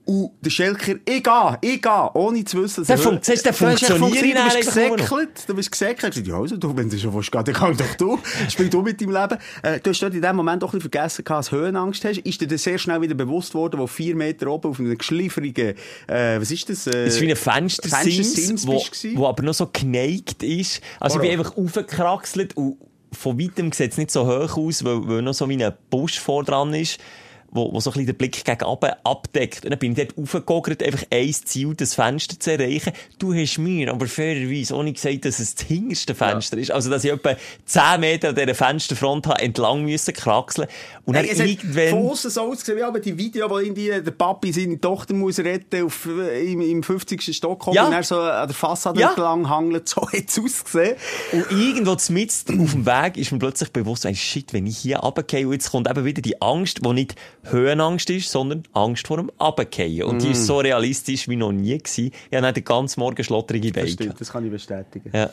[0.08, 3.38] Und der Schelker, ich gehe, ich gehe, ohne zu wissen, dass Der er- fun- siehst
[3.40, 6.16] du, der funktioniert Du bist gesäckelt, du bist gesäckelt.
[6.16, 8.18] Ich Ja, also, du, wenn du schon willst, gehen, dann geh doch du.
[8.48, 9.36] Spiel du mit deinem Leben.
[9.62, 12.18] Äh, du hast dort in dem Moment auch ein bisschen vergessen, dass du Höhenangst hast.
[12.18, 15.74] Ist dir das sehr schnell wieder bewusst worden, wo vier Meter oben auf einem geschlifferigen,
[16.06, 16.86] äh, was ist das?
[16.86, 19.18] Äh, Es ist wie ein Fenstersims, Fenstersims wo, bist du gewesen?
[19.18, 20.80] wo aber noch so geneigt ist.
[21.00, 21.46] Also ich bin Horror.
[21.46, 22.76] einfach aufgekraxelt und
[23.12, 26.20] von weitem sieht es nicht so hoch aus, weil, weil noch so wie ein Busch
[26.20, 26.98] vor dran ist,
[27.56, 29.64] wo, wo so ein bisschen den Blick gegen oben abdeckt.
[29.64, 32.92] Und dann bin ich dort aufgegogert, einfach ein Ziel, das Fenster zu erreichen.
[33.18, 36.70] Du hast mir aber fairerweise nicht gesagt, dass es das hinterste Fenster ist.
[36.70, 40.68] Also dass ich etwa 10 Meter an dieser Fensterfront habe entlang müssen kraxeln.
[41.04, 41.88] Und dann Hey, es hat irgendwann...
[41.90, 45.38] von aussen so ausgesehen, wie aber die Video, wo irgendwie der Papi seine Tochter muss
[45.38, 47.34] retten auf, äh, im, im 50.
[47.36, 47.86] Stock kommt Ja.
[47.86, 49.10] und er so an der Fassade Ja.
[49.10, 49.88] entlang hangelt.
[49.88, 50.96] So hat es ausgesehen.
[51.32, 54.98] Und irgendwo mitten auf dem Weg ist mir plötzlich bewusst, ey, shit, wenn ich hier
[54.98, 57.14] runtergehe, und jetzt kommt eben wieder die Angst, die nicht
[57.50, 60.04] Höhenangst ist, sondern Angst vor dem Runtergehen.
[60.04, 62.12] Und die ist so realistisch wie noch nie gewesen.
[62.30, 63.86] Ich habe dann den ganzen Morgen schlotterige Beine.
[63.86, 65.10] Das stimmt, das kann ich bestätigen.
[65.12, 65.30] Ja.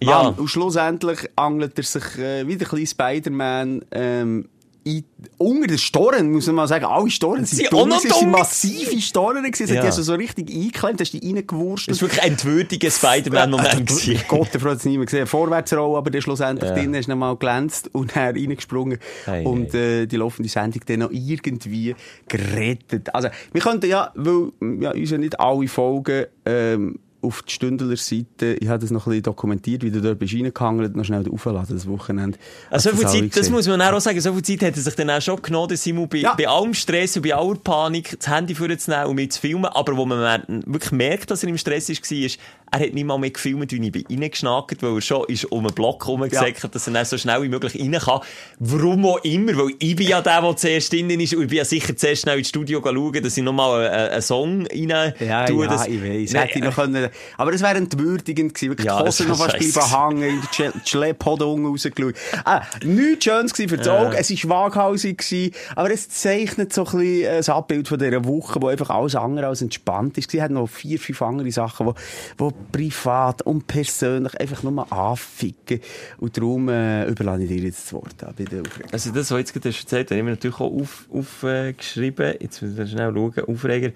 [0.00, 0.22] Ja.
[0.22, 0.28] Ja.
[0.28, 4.48] und schlussendlich angelt er sich äh, wie der kleine Spider-Man ähm,
[4.84, 5.04] in,
[5.38, 6.84] unter den Storen, muss man mal sagen.
[6.84, 9.44] Alle Storen sind noch Es dumm massive Storen.
[9.44, 9.80] Es hat Ja.
[9.80, 11.88] die also so richtig eingeklemmt, hast die reingewurscht.
[11.90, 13.86] Das war wirklich ein entwürdiger Spider-Man-Moment.
[13.88, 14.20] gewesen.
[14.28, 15.26] Gott, der Frau hat es niemand gesehen.
[15.26, 16.74] Vorwärtsroll, aber der schlussendlich Ja.
[16.76, 18.98] drin ist noch mal glänzt und er reingesprungen.
[19.26, 21.94] Ei, und äh, die laufende Sendung dann noch irgendwie
[22.28, 23.14] gerettet.
[23.14, 27.96] Also, wir könnten ja, weil ja, uns ja nicht alle Folgen ähm, auf die Stündler
[27.96, 31.24] Seite, ich habe das noch ein bisschen dokumentiert, wie du dort bist reingehangelt, noch schnell
[31.30, 32.36] aufladen, das Wochenende.
[32.70, 33.52] Also, so viel Zeit, das gesehen?
[33.52, 35.82] muss man auch sagen, so viel Zeit hat er sich dann auch schon genommen, dass
[35.82, 36.34] Simon bei, Ja.
[36.34, 39.66] bei allem Stress und bei aller Panik das Handy vorzunehmen und mich zu filmen.
[39.66, 42.38] Aber wo man wirklich merkt, dass er im Stress war, ist,
[42.74, 45.66] Er hat nicht mal mehr gefilmt, wie ich bin reingeschnackt, weil er schon ist um
[45.66, 46.68] einen Block herumgesäckert, Ja.
[46.70, 48.20] dass er dann so schnell wie möglich rein kann.
[48.58, 51.58] Warum auch immer, weil ich bin ja der, der zuerst drin ist und ich bin
[51.58, 55.44] ja sicher zuerst schnell ins Studio schauen, dass ich nochmal einen, einen Song rein Ja,
[55.44, 55.64] tue.
[55.66, 56.32] ja, dass- ich weiss.
[56.32, 58.70] Nee, Hätte ich noch können, aber es wäre entwürdigend gewesen.
[58.70, 62.14] Wirklich Ja, die das Hosen noch fast bleiben hängen, in der Schlepphode unten rausgeschaut.
[62.44, 64.16] Ah, nichts Schönes gewesen für das Auge.
[64.16, 68.62] Es war waghalsig gewesen, aber es zeichnet so ein bisschen ein Abbild von dieser Woche,
[68.62, 70.32] wo einfach alles andere als entspannt ist.
[70.32, 71.92] Es hat noch vier, fünf andere Sachen,
[72.38, 75.80] wo privat und persönlich einfach nur anficken.
[76.18, 78.88] Und darum äh, überlasse ich dir jetzt das Wort an, bitte Aufreger.
[78.92, 82.26] Also das, was jetzt gerade erzählt hast, habe ich mir natürlich auch aufgeschrieben.
[82.26, 83.44] Auf, äh, jetzt müssen wir schnell schauen.
[83.46, 83.90] Aufreger.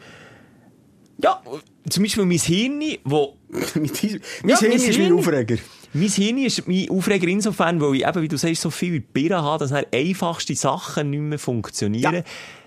[1.19, 1.43] Ja,
[1.89, 3.37] zum Beispiel mein Hirn, wo...
[3.75, 5.19] Mein Hirn ist mein Hirn.
[5.19, 5.57] Aufreger.
[5.97, 9.41] Mein Hirn ist mein Aufreger insofern, weil ich eben, wie du sagst, so viel Birnen
[9.41, 12.17] habe, dass dann einfachste Sachen nicht mehr funktionieren.
[12.17, 12.23] Ja.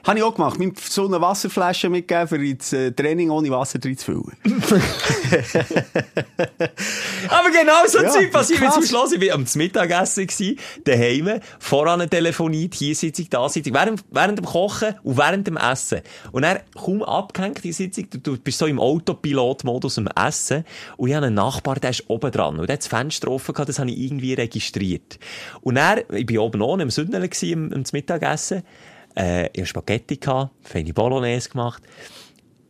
[0.06, 0.58] Habe ich auch gemacht.
[0.58, 4.32] Mir so eine Wasserflasche mitgegeben, für ins äh, Training ohne Wasser drin zu füllen.
[7.30, 9.12] Aber genau so Ja, Zeug passiert mir zum Schluss.
[9.12, 10.28] Ich war am Mittagessen,
[10.86, 16.02] daheim, voran telefoniert, hier Sitzung, da Sitzung, während, während dem Kochen und während dem Essen.
[16.32, 20.64] Und dann kaum abgehängt, die Sitzung, du, du bist so im Autopilot-Modus am Essen
[20.96, 23.54] und ich habe einen Nachbar, der ist oben dran und der hat das Fenster offen
[23.54, 25.20] gehabt, das habe ich irgendwie registriert.
[25.62, 28.64] Und dann, ich bin oben ohne im gewesen, am, am Mittagessen,
[29.18, 31.84] äh, ich Spaghetti, gehabt, feine Bolognese gemacht.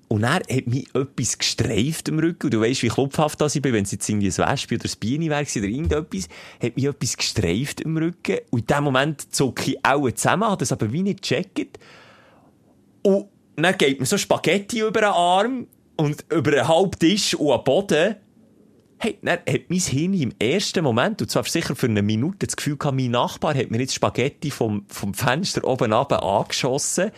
[0.09, 2.47] Und er hat mich etwas gestreift im Rücken.
[2.47, 4.85] Und du weißt, wie klopfhaft das ich bin, wenn es jetzt irgendwie ein Wespe oder
[4.85, 6.27] ein Biene wäre oder irgendetwas,
[6.61, 8.39] hat mich etwas gestreift im Rücken.
[8.49, 11.77] Und in dem Moment zucke ich auch zusammen, hat das aber wie nicht gecheckt.
[13.03, 17.51] Und dann geht mir so Spaghetti über den Arm und über einen halben Tisch und
[17.51, 18.15] am Boden.
[19.01, 22.57] Hey, dann hat mein Hirn im ersten Moment, und zwar sicher für eine Minute, das
[22.57, 27.11] Gefühl gehabt, mein Nachbar hat mir jetzt Spaghetti vom, vom Fenster oben runter angeschossen.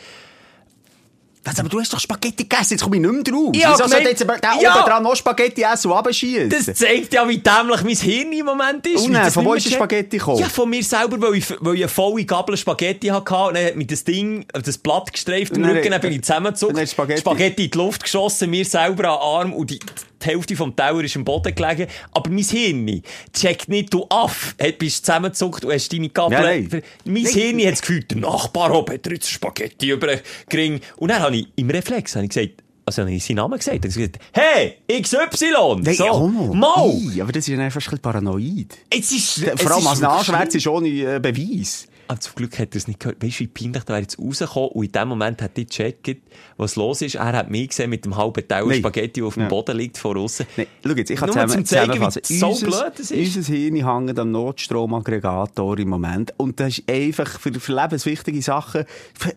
[1.44, 3.56] Was, aber du hast doch Spaghetti gegessen, jetzt komme ich nicht mehr drauf.
[3.56, 4.76] Ja, Wieso gemeint- sollte jetzt der Ja.
[4.76, 6.50] oben dran noch Spaghetti essen und runterschiessen?
[6.52, 9.02] Das zeigt ja, wie dämlich mein Hirn im Moment ist.
[9.02, 9.74] Und Wie dann, das von wo ist checkt.
[9.78, 10.38] Spaghetti gekommen?
[10.38, 13.66] Ja, von mir selber, weil ich, weil ich eine volle Gabel Spaghetti hatte und dann
[13.66, 16.28] hat mich das Ding, das Blatt gestreift im Und dann- Rücken, dann bin ich du
[16.32, 19.18] Spaghetti- Spaghetti in die Luft geschossen, mir selber an
[19.48, 19.80] den Arm und die,
[20.24, 21.88] die Hälfte vom Tower ist am Boden gelegen.
[22.12, 23.02] Aber mein Hirn
[23.34, 26.38] checkt nicht, du Aff, bist zusammengezuckt und hast deine Gabel...
[26.38, 26.84] Ja, nein.
[27.06, 30.80] Mein Hirn hat das Gefühl, der Nachbar oben hat jetzt Spaghetti über den Gring.
[30.98, 33.78] Und dann habe ich im Reflex habe ich gesagt, also habe ich seinen Namen gesagt,
[33.78, 35.82] habe ich gesagt, hey, XY!
[35.82, 36.54] Nein, so, Homo.
[36.54, 36.90] Mal!
[36.90, 38.78] Ei, aber das ist einfach ein bisschen paranoid.
[38.90, 40.48] Es ist, Vor allem als schlimm.
[40.52, 41.88] ist ohne äh, Beweis.
[42.12, 43.24] Aber zum Glück hat er es nicht gehört.
[43.24, 46.18] Weißt du, wie peinlich der wäre jetzt rausgekommen und in dem Moment hat er gecheckt,
[46.58, 47.16] was los ist.
[47.16, 48.80] Er hat mich gesehen mit dem halben Teil Nein.
[48.80, 49.48] Spaghetti, der auf dem Ja.
[49.50, 50.46] Boden liegt, von außen.
[50.58, 52.38] Nee, schau jetzt, ich kann Nur zusammen, zeigen, wie zusammenfassen.
[52.38, 53.36] so Unser- blöd das ist.
[53.38, 53.76] Unser Hirn
[54.08, 56.34] hängt am Notstromaggregator im Moment.
[56.36, 58.84] Und das ist einfach für, für lebenswichtige Sachen.
[59.18, 59.36] Für-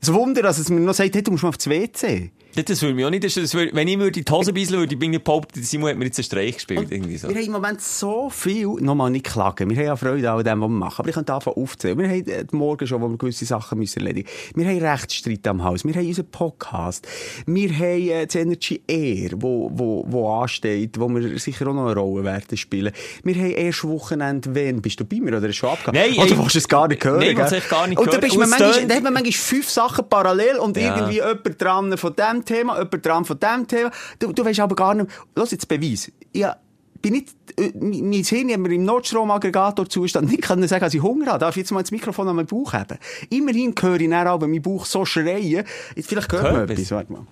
[0.00, 2.30] Das Wunder, dass es mir noch sagt, hey, du musst mal aufs WC.
[2.64, 4.98] Das würde mich auch nicht, das würde, wenn ich würde die Hose beiseln würde, ich
[4.98, 7.28] bin nicht behauptet, Simon hat mir jetzt einen Streich gespielt, irgendwie so.
[7.28, 10.60] Wir haben im Moment so viel, nochmal nicht klagen, wir haben ja Freude an dem,
[10.60, 11.98] was wir machen, aber ich könnte anfangen aufzählen.
[11.98, 15.62] Wir haben äh, morgen schon, wo wir gewisse Sachen müssen erledigen Wir haben Rechtsstreit am
[15.62, 17.06] Haus, wir haben unseren Podcast,
[17.46, 21.86] wir haben äh, das Energy Air, wo, wo, wo ansteht, wo wir sicher auch noch
[21.86, 22.92] eine Rolle werden spielen.
[23.22, 26.00] Wir haben erst Wochenende, wenn, bist du bei mir oder schon abgegangen?
[26.00, 27.18] Nein, oder willst du es gar nicht hören?
[27.18, 28.20] nein, ich gar nicht Und dann, hören.
[28.20, 30.96] bist Und man manchmal, dann hat man manchmal fünf Sachen parallel und Ja.
[30.96, 33.90] irgendwie jemand dran von dem Thema, jemand dran von dem Thema.
[34.18, 36.10] Du, du weißt aber gar nicht, los jetzt Beweis.
[36.34, 36.56] Ja,
[37.00, 41.26] bin nicht, äh, mein Hirn hat mir im Notstromaggregator-Zustand nicht können sagen, dass ich Hunger
[41.26, 41.38] habe.
[41.38, 42.98] Darf ich jetzt mal das Mikrofon an meinen Bauch haben?
[43.30, 45.64] Immerhin höre ich dann aber meinen Bauch so schreien.
[45.94, 46.90] Jetzt vielleicht hört man etwas.
[46.90, 47.26] Warte mal.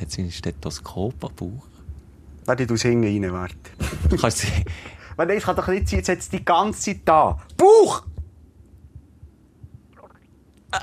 [0.00, 1.66] Hat sein Stethoskop am Bauch.
[2.44, 3.56] Warte, du hinten rein, warte.
[4.20, 4.48] Kannst du
[5.16, 7.38] Warte, das kann doch nicht sein, jetzt hat es die ganze Zeit da.
[7.56, 8.04] Bauch!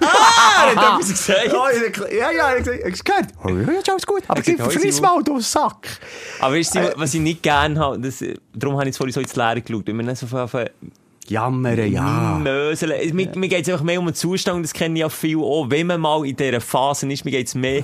[0.01, 1.47] Ah, er hat etwas gesagt.
[1.51, 3.33] Ja, ja, ja, er hat gesagt?
[3.43, 4.23] Oh, ja, ist alles gut.
[4.27, 5.87] Aber Er gesagt, friss «Hoi, mal, du Sack.
[6.39, 9.35] Aber weißt du, was ich nicht gerne habe, das, darum habe ich vorhin so ins
[9.35, 10.69] Leere geschaut, wenn man dann so viel
[11.27, 12.37] Jammern, ja.
[12.41, 12.91] Möseln.
[12.91, 15.37] Es- Mir, mir geht es einfach mehr um den Zustand, das kenne ich ja viel
[15.37, 15.67] auch.
[15.69, 17.83] Wenn man mal in dieser Phase ist, mir geht es mehr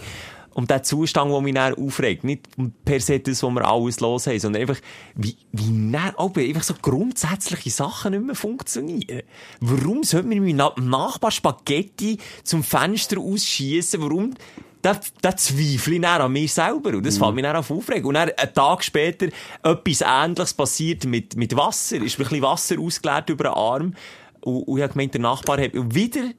[0.60, 2.24] um den Zustand, der mich dann aufregt.
[2.24, 2.48] Nicht
[2.84, 4.78] per se das, was wir alles los haben, sondern einfach,
[5.15, 9.22] wie, wie dann einfach so grundsätzliche Sachen nicht mehr funktionieren.
[9.62, 14.02] Warum sollte mir mein Na Nachbar Spaghetti zum Fenster ausschießen?
[14.02, 14.34] Warum?
[14.82, 16.89] Da, da zweifle ich dann an mir selber.
[16.89, 18.06] Und das fällt mir dann auf aufregen.
[18.06, 19.28] Und dann, einen Tag später,
[19.63, 22.02] etwas Ähnliches passiert mit, mit Wasser.
[22.02, 23.93] Ist mir ein bisschen Wasser ausgeleert über den Arm.
[24.41, 26.32] Und, und ich habe gemeint, der Nachbar hat, wieder,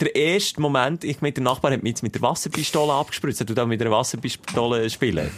[0.00, 3.46] der erste Moment, ich meine, der Nachbar hat mich jetzt mit der Wasserpistole abgespritzt.
[3.46, 5.30] Tut auch mit einer Wasserpistole spielen.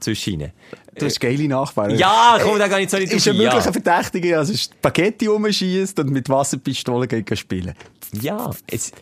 [0.00, 0.52] Zwischen ihnen.
[0.98, 1.96] Du hast geile Nachbarn.
[1.96, 3.54] Ja, komm, da gehe ich jetzt auch nicht Ist drauf ein ein, ja.
[3.54, 7.74] möglicher Verdächtiger, also Spaghetti rumschießt und mit Wasserpistolen gegen spielen.
[8.20, 8.92] Ja, es,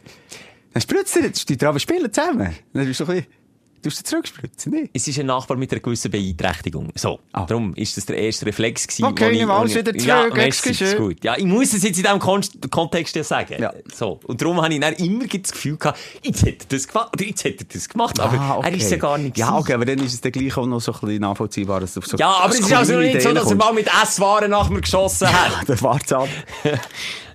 [0.73, 2.55] Dann spritzt er jetzt, die spielen zusammen.
[2.73, 3.44] Dann bist du ein bisschen...
[3.85, 4.91] Du hast zurückspritzen, nicht?
[4.95, 6.89] Es ist ein Nachbar mit einer gewissen Beeinträchtigung.
[6.95, 7.21] So.
[7.33, 7.45] Ah.
[7.45, 9.05] Darum ist das der erste Reflex gewesen.
[9.05, 10.85] Okay, ich- nimm wieder Ja, zurück, merci, excuse.
[10.85, 11.23] ist gut.
[11.23, 13.57] Ja, ich muss es jetzt in diesem Kon Kontext ja sagen.
[13.61, 13.75] Ja.
[13.95, 14.21] So.
[14.25, 17.45] Und darum habe ich dann immer das Gefühl gehabt, jetzt hätte er das gemacht, jetzt
[17.45, 19.99] hätte er das gemacht, aber Ah, er ist ja gar nicht Ja, okay, aber dann
[19.99, 22.31] ist es dann gleich auch noch so ein bisschen nachvollziehbar, dass du auf so Ja,
[22.31, 25.69] aber es ist also nicht so, dass er mal mit Esswaren nach mir geschossen hat.
[25.69, 26.29] Dann wart's ab.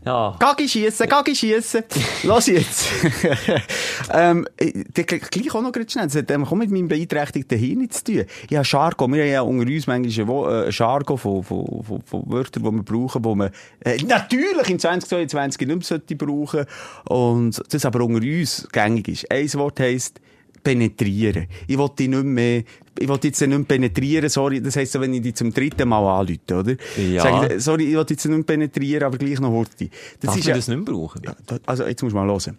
[0.05, 0.35] Ja.
[0.39, 1.83] Gagi schiessen, Gagi schiessen.
[2.23, 2.87] Los jetzt.
[4.13, 6.05] ähm, der gleich auch noch gerade schnell.
[6.05, 8.25] Das hat ähm, mit meinem beeinträchtigten Hirn zu tun.
[8.49, 9.13] Ich habe Jargon.
[9.13, 12.63] Wir haben ja unter uns manchmal ein äh, ein Jargon von, von, von, von Wörtern,
[12.63, 16.65] die wir brauchen, die man äh, natürlich im 2022 nicht mehr sollte brauchen
[17.05, 19.29] Und das aber unter uns gängig ist.
[19.29, 20.21] Ein Wort heisst
[20.63, 21.47] penetrieren.
[21.67, 22.63] Ich wollte dich nicht mehr,
[22.99, 24.61] ich wollte jetzt nicht mehr penetrieren, sorry.
[24.61, 26.75] Das heisst so, wenn ich dich zum dritten Mal anrufe, oder?
[26.97, 27.23] Ja.
[27.23, 29.89] Sag ich, sorry, ich wollte jetzt nicht mehr penetrieren, aber gleich noch Horti.
[30.19, 31.21] Das Darf ist man ja, das nicht mehr brauchen?
[31.65, 32.57] also, jetzt musst du mal hören.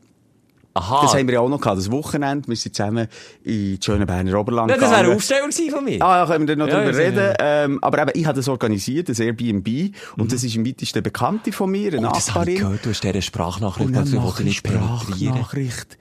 [0.72, 1.02] Aha.
[1.02, 2.46] Das haben wir ja auch noch gehabt, das Wochenende.
[2.46, 3.08] Wir sind zusammen
[3.42, 5.16] in das schöne Berner Oberland ja, das wäre ein gegangen.
[5.16, 6.00] Aufsteller gewesen von mir.
[6.00, 7.34] Ah, ja, können wir dann noch Ja, drüber ja, reden.
[7.40, 9.68] Ähm, aber eben, ich habe das organisiert, das Airbnb.
[10.16, 12.54] Und das ist im weitesten Bekannte von mir, eine Oh, das habe Nachbarin.
[12.54, 14.52] ich gehört, du hast diese Sprachnachricht, Und penetrieren.
[14.52, 15.98] Sprachnachricht.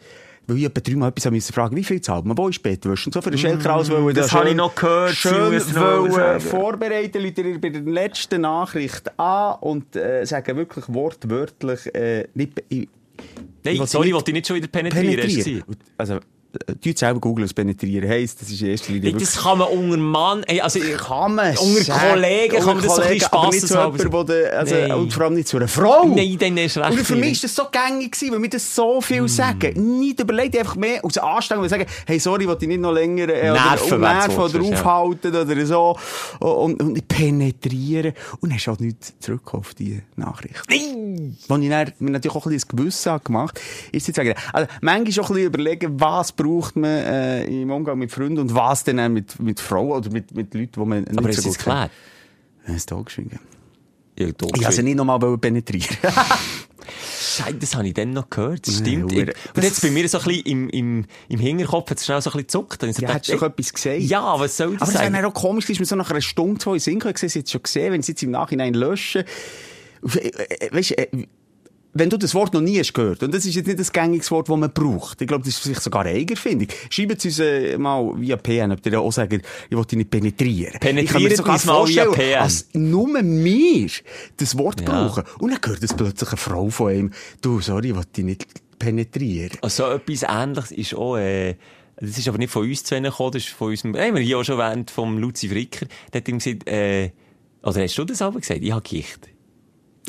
[0.50, 3.08] Weil ich etwa dreimal etwas müssen fragen, wie viel zahlt man, wo ist Bettwäsche?
[3.10, 5.34] Und so für den Schelkraus, weil wir Mm, das da habe ich noch gehört, Schön
[5.52, 6.40] wollen sagen.
[6.42, 12.64] vorbereiten, Leute, ihr bei der letzten Nachricht an und äh, sagen wirklich wortwörtlich, äh, nicht,
[12.70, 12.88] ich,
[13.64, 15.20] Nein, will sorry, ich wollte dich nicht schon wieder penetrieren.
[15.20, 15.64] penetrieren.
[15.98, 16.20] Also, äh,
[16.84, 20.44] die selber googeln, penetrieren heisst, das ist in erster Linie das kann man unter Mann,
[20.62, 21.94] also ich, kann man Unter.
[21.94, 24.92] Kollegen kann man das so ein bisschen aber nicht zu der- also, Nein.
[24.94, 26.06] und vor allem nicht zu einer Frau.
[26.08, 26.90] Nein, dann ist recht.
[26.92, 29.28] Und für mich war das so gängig, gewesen, weil wir das so viel Mm.
[29.28, 30.00] sagen.
[30.00, 32.94] Nicht überlegt, einfach mehr aus Anstrengung und sagen, hey, sorry, ich will dich nicht noch
[32.94, 34.74] länger äh, Nerven, oder, nerven oder ja.
[34.74, 35.98] aufhalten oder so.
[36.40, 38.14] Und, und ich penetriere.
[38.40, 40.64] Und hast du halt nichts zurück auf die Nachricht.
[40.70, 41.38] Nein!
[41.48, 43.60] Wo ich mir natürlich auch ein bisschen das Gewissen gemacht
[43.92, 48.00] ist zu sagen, also manchmal auch ein bisschen überlegen, was braucht man äh, im Umgang
[48.00, 51.18] mit Freunden und was auch mit, mit Frauen oder mit, mit Leuten, die man nicht
[51.18, 51.92] Aber so ist es gut geklärt?
[52.68, 53.40] Ja, ist da geschwiegen.
[54.18, 54.28] Ja.
[54.56, 55.98] Ich habe sie nicht nochmal penetrieren.
[57.20, 58.68] Scheiße, das habe ich dann noch gehört.
[58.68, 59.12] Das stimmt.
[59.12, 59.32] Hure.
[59.32, 62.22] Ich, und jetzt bei mir so ein bisschen im, im, im Hinterkopf hat es schnell
[62.22, 62.84] so ein bisschen zuckt.
[62.84, 64.00] Und ich so Ja, hättest du doch etwas gesagt?
[64.00, 65.26] Ja, was soll Aber das es wäre sein?
[65.26, 67.94] auch komisch, wenn wir so nach einer Stunde, zwei Sinn können, gesehen, jetzt schon gesehen,
[67.94, 69.24] wenn sie jetzt im Nachhinein löschen.
[70.02, 71.08] Weißt, äh,
[71.94, 74.30] wenn du das Wort noch nie hast gehört, und das ist jetzt nicht das gängiges
[74.32, 76.68] Wort, das man braucht, ich glaube, das ist vielleicht sogar eine Eigenfindung.
[76.90, 80.80] Schreibt uns äh, mal via PN, ob ihr auch sagt, ich will dich nicht penetrieren.
[80.80, 82.42] Penetriert ich kann mir sogar mal via vorstellen, PN.
[82.42, 83.90] als nur wir
[84.38, 84.86] das Wort Ja.
[85.08, 85.24] brauchen.
[85.40, 88.46] Und dann hört es plötzlich eine Frau von ihm, du, sorry, ich will dich nicht
[88.78, 89.58] penetrieren.
[89.62, 91.56] Also so etwas Ähnliches ist auch, äh,
[91.98, 94.38] das ist aber nicht von uns zu gekommen, das ist von unserem, haben wir hier
[94.38, 95.86] auch schon erwähnt, vom Luzi Fricker.
[96.14, 97.12] Der hat ihm gesagt, äh,
[97.64, 98.62] oder hast du das aber gesagt?
[98.62, 99.28] Ich habe Gicht.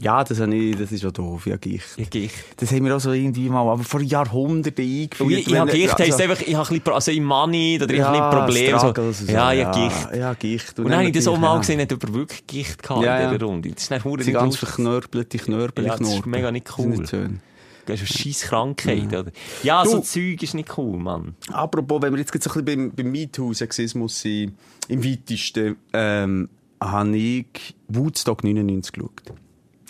[0.02, 1.84] Ja, das, habe ich, das ist ja doof, ja, Gicht.
[1.96, 2.34] Ich habe Gicht.
[2.56, 5.20] Das haben wir auch so irgendwie mal, aber vor Jahrhunderten eingeführt.
[5.20, 7.78] Und ich, ich habe Gicht, heisst also- einfach, ich habe ein bisschen, also ich Money,
[7.82, 8.78] oder ich habe ein Ja, bisschen Probleme.
[8.78, 9.24] Struggle, So.
[9.26, 9.32] so.
[9.32, 10.08] Ja, ja, Gicht.
[10.16, 10.78] Ja, Gicht.
[10.78, 11.58] Und dann habe ich das auch mal ja.
[11.60, 13.32] gesehen, hat jemand wirklich Gicht gehabt Ja, in ja.
[13.34, 13.70] dieser Runde.
[13.72, 16.92] Das ist dann verdammt Sie ganz verknörpelte Knörpel Ja, das ist mega nicht Das cool.
[16.92, 17.40] ist nicht schön.
[17.86, 19.32] Das ist eine scheisse Krankheit, oder?
[19.62, 21.34] Ja, so Du- Zeug ist nicht cool, Mann.
[21.52, 24.54] Apropos, wenn wir jetzt so ein bisschen beim, beim MeToo-Sexismus sind,
[24.88, 26.48] im weitesten, ähm,
[26.80, 27.46] habe ich
[27.88, 29.10] Woodstock 99 geschaut.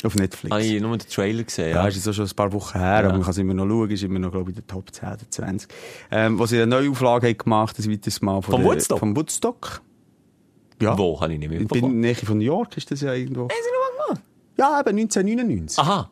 [0.03, 0.51] Auf Netflix.
[0.55, 1.89] Habe ich nur den Trailer gesehen, Ja, ja.
[1.89, 2.99] ist auch schon ein paar Wochen her, Ja.
[3.01, 4.93] aber man kann es immer noch schauen, ist immer noch, glaube ich, in der Top
[4.95, 5.69] 10 oder 20.
[6.11, 8.41] Ähm, wo sie eine neue Auflage haben gemacht, ein weiteres Mal.
[8.41, 8.99] Von Vom der- Woodstock?
[8.99, 9.83] Vom Woodstock.
[10.81, 10.97] Ja.
[10.97, 11.83] Wo, habe ich nicht In der.
[11.89, 13.43] Nähe von New York ist das ja irgendwo.
[13.43, 14.27] Haben sie noch mal gemacht?
[14.57, 15.79] Ja, eben 1999.
[15.79, 16.11] Aha.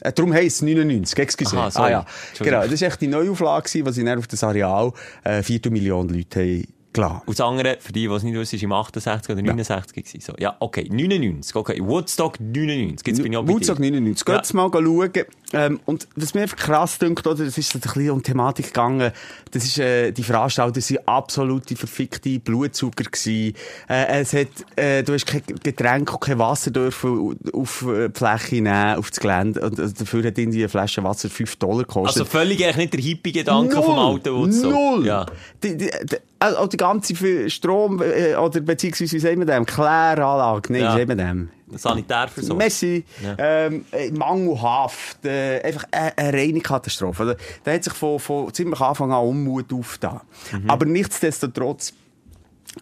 [0.00, 1.56] Äh, darum heisst es 99, excuse.
[1.56, 1.86] Aha, sorry.
[1.86, 2.06] ah, ja.
[2.38, 4.92] Genau, das war echt die Neuauflage, die sie auf das Areal
[5.24, 7.22] äh, 4 Millionen Leute haben gelassen.
[7.26, 10.20] Und das andere, für die, die es nicht wissen, ist im 68 oder 69 gewesen.
[10.20, 10.32] So.
[10.38, 10.88] Ja, okay.
[10.90, 11.54] 99.
[11.54, 11.80] Okay.
[11.80, 13.06] Woodstock 99.
[13.06, 13.90] Jetzt bin ich auch Woodstock dir.
[13.90, 14.28] 99.
[14.28, 14.36] Ja.
[14.36, 15.10] Geht's mal schauen.
[15.52, 18.24] Ähm, und was mir einfach krass dünkt, oder, das ist so ein bisschen um die
[18.32, 19.12] Thematik gegangen,
[19.52, 23.54] das ist, äh, die Veranstalter sind absolute verfickte Blutzucker gewesen.
[23.88, 28.18] Äh, es hat, äh, du hast kein Getränk und kein Wasser dürfen auf äh, die
[28.18, 29.60] Fläche nehmen, auf das Gelände.
[29.60, 32.22] Und äh, dafür hat irgendwie eine Flasche Wasser 5 Dollar gekostet.
[32.22, 34.72] Also völlig eigentlich nicht der Hippie-Gedanke vom alten Woodstock.
[34.72, 35.06] Null!
[35.06, 35.26] Ja.
[35.62, 39.46] Die, die, die, also auch die ganze für Strom, äh, oder beziehungsweise, wie sagen wir
[39.46, 39.64] dem?
[39.64, 40.94] Kläranlage, nein, Ja.
[40.94, 41.48] wie sagen wir dem?
[41.74, 42.58] Sanitärversorgung.
[42.58, 43.34] Messi, Ja.
[43.38, 47.22] ähm, äh, mangelhaft, äh, einfach eine, eine reine Katastrophe.
[47.22, 50.20] Also, da hat sich von, von ziemlich Anfang an Unmut aufgetan.
[50.52, 50.70] Mhm.
[50.70, 51.92] Aber nichtsdestotrotz,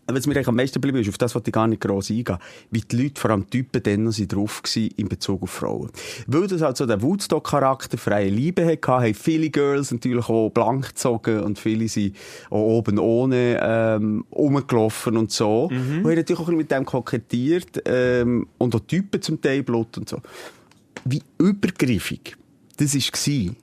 [0.06, 2.38] was mir eigentlich am meisten geblieben ist, auf das wollte ich gar nicht gross eingehen,
[2.70, 5.50] wie die Leute, vor allem die Typen, dann noch sind drauf waren in Bezug auf
[5.50, 5.90] Frauen.
[6.26, 10.88] Weil das halt so den Woodstock-Charakter, freie Liebe hatte, haben viele Girls natürlich auch blank
[10.88, 12.16] gezogen und viele sind
[12.50, 15.64] auch oben ohne ähm, rumgelaufen und so.
[15.64, 19.62] Und haben natürlich auch ein bisschen mit dem kokettiert ähm, und auch Typen zum Teil
[19.62, 20.20] Blut und so.
[21.04, 22.36] Wie übergriffig
[22.76, 23.54] das war.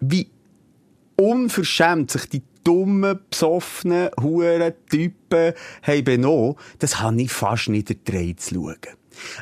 [0.00, 0.26] Wie
[1.16, 8.38] unverschämt sich die dummen, besoffenen, huren Typen haben benommen, das habe ich fast nicht ertragen
[8.38, 8.76] zu schauen.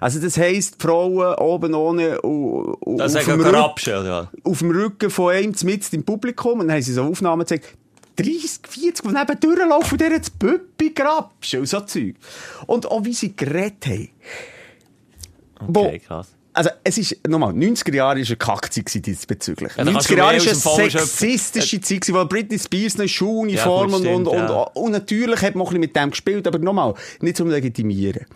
[0.01, 2.19] Also das heisst, die Frauen oben ohne
[2.97, 4.31] Das auf, ist dem Rücken, oder?
[4.45, 7.77] auf dem Rücken von einem mitten im Publikum und dann haben sie so Aufnahmen gezeigt,
[8.17, 12.17] 30, 40, die neben durchlaufen der das Püppi grapschen und so Zeug.
[12.67, 14.09] Und auch wie sie geredet haben.
[15.69, 16.35] Okay, krass.
[16.59, 19.77] Also, es ist, nochmal, 90er Jahre war eine Kackzeit diesbezüglich.
[19.77, 23.07] Ja, da kannst 90er du Jahre war eine sexistische Zeit gewesen, weil Britney Spears eine
[23.07, 24.63] Schuhuniform Ja, und, und, und, ja.
[24.75, 28.27] und, natürlich hat man auch ein bisschen mit dem gespielt, aber nochmal, nicht zum Legitimieren.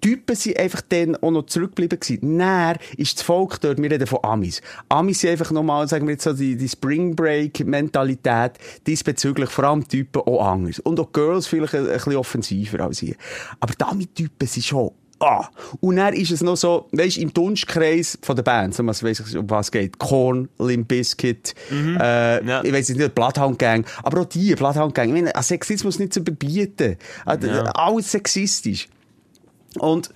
[0.00, 2.38] Typen sind einfach dann auch noch zurückgeblieben gewesen.
[2.38, 4.62] Näher ist das Volk dort, wir reden von Amis.
[4.88, 8.52] Amis sind einfach nochmal, sagen wir jetzt so, die, die Spring Break Mentalität
[8.86, 10.78] diesbezüglich, vor allem Typen auch anders.
[10.78, 13.16] Und auch Girls vielleicht ein, ein bisschen offensiver als hier.
[13.58, 15.48] Aber die Ami-Typen sind schon Ah.
[15.80, 19.20] Und dann ist es noch so, weisst, im Dunstkreis von der Band, so, was weiss
[19.20, 19.98] ich, um was geht.
[19.98, 22.64] Korn, Limp Bizkit, äh, Ja.
[22.64, 25.14] ich weiss nicht, Bloodhound Gang, aber auch die, Bloodhound Gang.
[25.14, 26.96] Ich meine, Sexismus nicht zu überbieten.
[27.26, 27.64] Äh, Ja.
[27.74, 28.88] Alles sexistisch.
[29.78, 30.10] Und,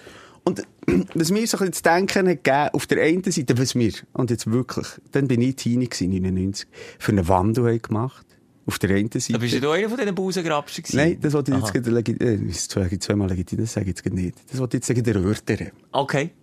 [0.45, 0.62] und
[1.14, 3.93] was mir so ein bisschen zu denken hat gegeben, auf der einen Seite, was wir,
[4.14, 6.67] und jetzt wirklich, dann bin ich Teenie gewesen, 99,
[6.99, 8.24] für einen Wandel gemacht.
[8.66, 9.33] Auf der einen Seite.
[9.35, 10.96] Da bist du einer von diesen Busengrabschen gewesen?
[10.96, 11.72] Nein, das wollte ich jetzt Aha.
[11.81, 12.35] gerade, legi- äh,
[12.94, 14.37] ich zweimal legitim, das sage ich jetzt gerade nicht.
[14.50, 15.70] Das wollte ich jetzt sagen, erörtern.
[15.92, 16.31] Okay.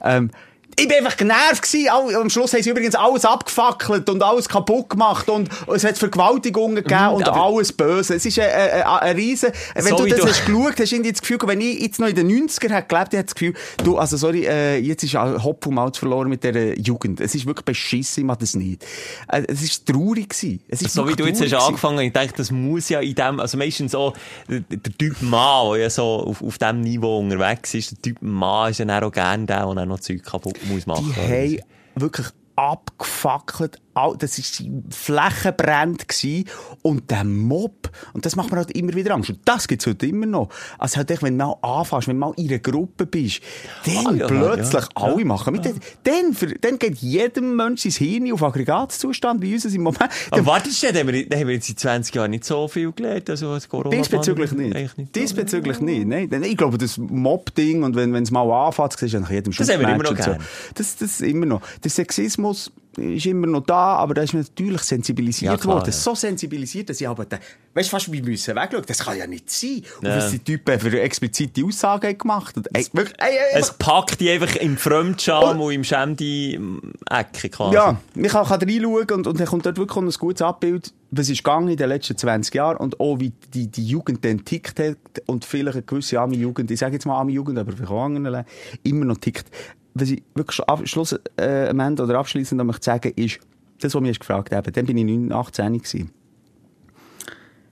[0.00, 0.30] Ähm,
[0.78, 1.88] ich bin einfach genervt gewesen.
[2.16, 6.76] Am Schluss haben sie übrigens alles abgefackelt und alles kaputt gemacht und es hat Vergewaltigungen
[6.76, 8.14] gegeben und Mhm, aber- alles böse.
[8.14, 11.02] Es ist ein, ein, ein, riesen, wenn So du das du- hast geschaut, hast du
[11.02, 13.54] das Gefühl, wenn ich jetzt noch in den 90er hätte gelebt, ich hätte das Gefühl,
[13.84, 17.20] du, also sorry, äh, jetzt ist auch Hopf und Malz verloren mit dieser Jugend.
[17.20, 18.84] Es ist wirklich beschissen, ich mag das nicht.
[19.28, 20.60] Äh, es ist traurig gewesen.
[20.68, 23.40] Es ist So wie du jetzt hast angefangen, ich denke, das muss ja in dem,
[23.40, 24.12] also meistens so,
[24.48, 24.62] der,
[24.98, 28.78] Typ Mann, der ja so auf, auf dem Niveau unterwegs ist, der Typ Mann ist
[28.78, 31.12] ja auch gerne der, der dann noch Zeug kaputt muss machen.
[31.14, 32.26] Die haben wirklich
[32.58, 33.80] abgefackelt.
[34.18, 36.44] Das war Flächenbrand gewesen.
[36.82, 39.30] Und der Mob, und das macht mir halt immer wieder Angst.
[39.30, 40.50] Und das gibt's heute immer noch.
[40.78, 43.40] Also halt echt, wenn du mal anfängst, wenn du mal in einer Gruppe bist,
[43.84, 44.88] dann Ah, ja, plötzlich ja.
[44.94, 45.64] alle machen mit.
[46.04, 50.08] Dann, für, dann geht jedem Mensch sein Hirn auf Aggregatzustand, wie uns im Moment.
[50.30, 52.92] Aber warte, da haben wir, da haben wir jetzt in 20 Jahren nicht so viel
[52.92, 54.74] gelernt, also als corona Diesbezüglich nicht.
[54.74, 55.20] Nicht so.
[55.20, 56.06] Diesbezüglich nicht.
[56.06, 59.68] Nein, ich glaube, das Mob-Ding und wenn es mal anfängt, siehst du nach jedem Das
[59.68, 60.38] haben wir immer noch gern.
[60.74, 61.62] Das, das ist immer noch.
[61.82, 65.86] Der Sexismus ist immer noch da, aber da ist man natürlich sensibilisiert Ja, klar, worden.
[65.86, 65.92] ja.
[65.92, 67.38] So sensibilisiert, dass ich aber, den,
[67.74, 68.84] weißt du, fast wie müssen wegschauen.
[68.86, 69.82] Das kann ja nicht sein.
[70.00, 70.16] Und Ja.
[70.16, 72.64] was die Typen für explizite Aussagen gemacht haben.
[72.74, 77.74] Wirklich, ey, ey, ey, Es packt die einfach im Fremdscham und im Schämdi-Ecke quasi.
[77.74, 81.30] Ja, ich kann, kann reinschauen und, und dann kommt dort wirklich ein gutes Abbild, was
[81.30, 84.78] ist gegangen in den letzten 20 Jahren und auch wie die, die Jugend dann tickt
[84.78, 88.44] hat und vielleicht eine gewisse Arme-Jugend, ich sage jetzt mal Arme-Jugend, aber vielleicht auch andere,
[88.82, 89.50] immer noch tickt.
[89.94, 93.40] Was ich wirklich ab, Schluss, äh, am Ende oder abschließend möchte sagen, ist,
[93.80, 96.10] das, was mich gefragt haben, dann bin ich 9, 18 gewesen.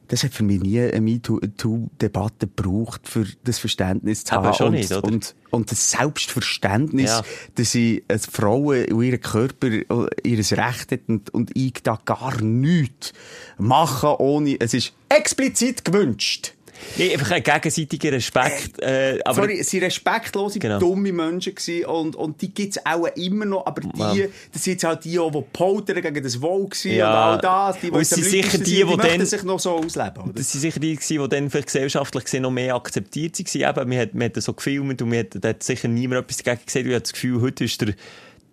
[0.08, 4.54] Das hat für mich nie eine MeToo-Debatte gebraucht, für das Verständnis zu Aber haben.
[4.54, 5.04] schon und, nicht, oder?
[5.08, 7.22] Und, und das Selbstverständnis, Ja.
[7.56, 9.84] dass sie als Frauen und ihren Körper äh,
[10.22, 13.12] ihr Recht hat und, und ich da gar nichts
[13.58, 16.52] machen ohne, es ist explizit gewünscht.
[16.98, 18.80] Nee, gegenseitiger Respekt.
[18.82, 20.78] Äh, aber Sorry, es waren respektlose, Genau.
[20.78, 24.26] dumme Menschen gewesen und, und die gibt's auch immer noch, aber die, Ja.
[24.52, 27.32] das sind jetzt halt die, die poltern gegen das Wohl Ja.
[27.34, 29.60] und all das, die, es am sind sicher die, sind, die möchten dann- sich noch
[29.60, 30.32] so ausleben, oder?
[30.34, 33.70] das waren sicher die, die dann vielleicht gesellschaftlich gesehen noch mehr akzeptiert waren.
[33.80, 36.64] Eben, man hat, man hat so gefilmt und man hat, hat sicher niemand etwas dagegen
[36.66, 36.74] gesagt.
[36.76, 37.94] Ich habe das Gefühl, heute ist der,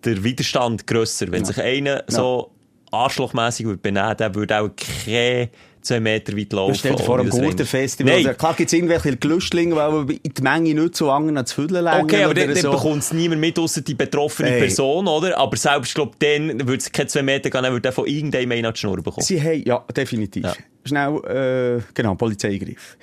[0.04, 1.30] der Widerstand grösser.
[1.30, 2.50] Wenn sich einer so
[2.90, 4.68] arschlochmässig würde benehmen, der würde auch
[5.04, 5.48] keine
[5.84, 6.74] zwei Meter weit laufen.
[6.74, 7.44] Stell dir vor, am Rennen.
[7.44, 8.14] Gurtenfestival.
[8.14, 8.26] Nein.
[8.26, 12.04] Also, klar gibt's irgendwelche Gelüstlinge, weil in die Menge nicht so lange ans Viertel längen
[12.04, 12.70] Okay, aber dann, so.
[12.72, 14.60] bekommt es niemand mit, ausser die betroffene Ey.
[14.60, 15.38] Person, oder?
[15.38, 18.66] Aber selbst, glaub, dann würde es keine zwei Meter gehen, dann würde von irgendeinem einen
[18.66, 19.24] an die Schnur bekommen.
[19.24, 20.44] Sie haben, ja, definitiv.
[20.44, 20.54] Ja.
[20.84, 22.96] Schnell, äh, genau, Polizeigriff.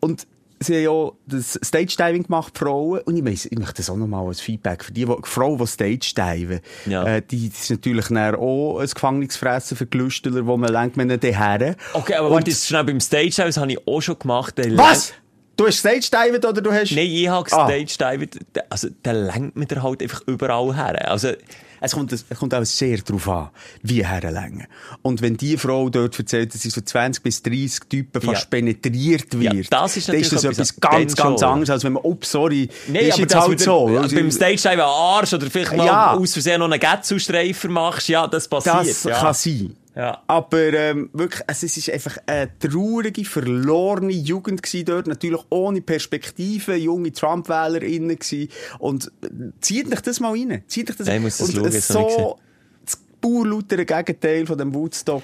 [0.00, 0.26] Und
[0.66, 3.00] sie ja das Stage-Diving gemacht, Frauen.
[3.00, 5.66] Und ich, weiss, ich möchte das auch nochmal als Feedback für die, die Frauen, die
[5.66, 7.04] Stage-Diven, Ja.
[7.04, 11.08] äh, die, die sind natürlich dann auch ein Gefängnisfressen für Gelüsteler, wo man lenkt man
[11.08, 11.76] her.
[11.94, 14.54] Okay, aber warte, jetzt schnell beim Stage House habe ich auch schon gemacht.
[14.76, 15.12] Was?
[15.56, 16.92] Du hast Stage-Diven oder du hast...
[16.92, 17.66] Nein, ich habe Ah.
[17.66, 18.28] Stage Dive,
[18.68, 21.10] also, der lenkt mir halt einfach überall her.
[21.10, 21.30] Also,
[21.80, 23.50] Es kommt, es kommt auch sehr darauf an,
[23.82, 24.66] wie herlängen.
[25.02, 28.48] Und wenn die Frau dort erzählt, dass sie so 20 bis 30 Typen fast Ja.
[28.50, 31.48] penetriert Ja, wird, das ist dann ist das etwas ganz, ganz schon.
[31.48, 33.88] anderes, als wenn man, oh, sorry, Nein, ist jetzt halt wieder- so.
[33.90, 36.12] ja, Also, beim Stage einen Arsch oder vielleicht mal Ja.
[36.14, 38.76] aus Versehen noch einen Getzu-Streifer machst, ja, das passiert.
[38.88, 39.18] das ja.
[39.20, 39.76] kann sein.
[39.96, 40.22] Ja.
[40.26, 45.06] Aber ähm, wirklich, es ist- einfach eine traurige, verlorene Jugend gewesen dort.
[45.06, 48.48] Natürlich ohne Perspektive, junge Trump-WählerInnen gewesen.
[48.78, 49.28] Und äh,
[49.62, 50.62] zieht euch das mal rein.
[50.68, 51.50] Zieht euch das ich muss das
[51.86, 52.38] schauen, so,
[52.84, 55.22] das pur lautere Gegenteil von dem Woodstock.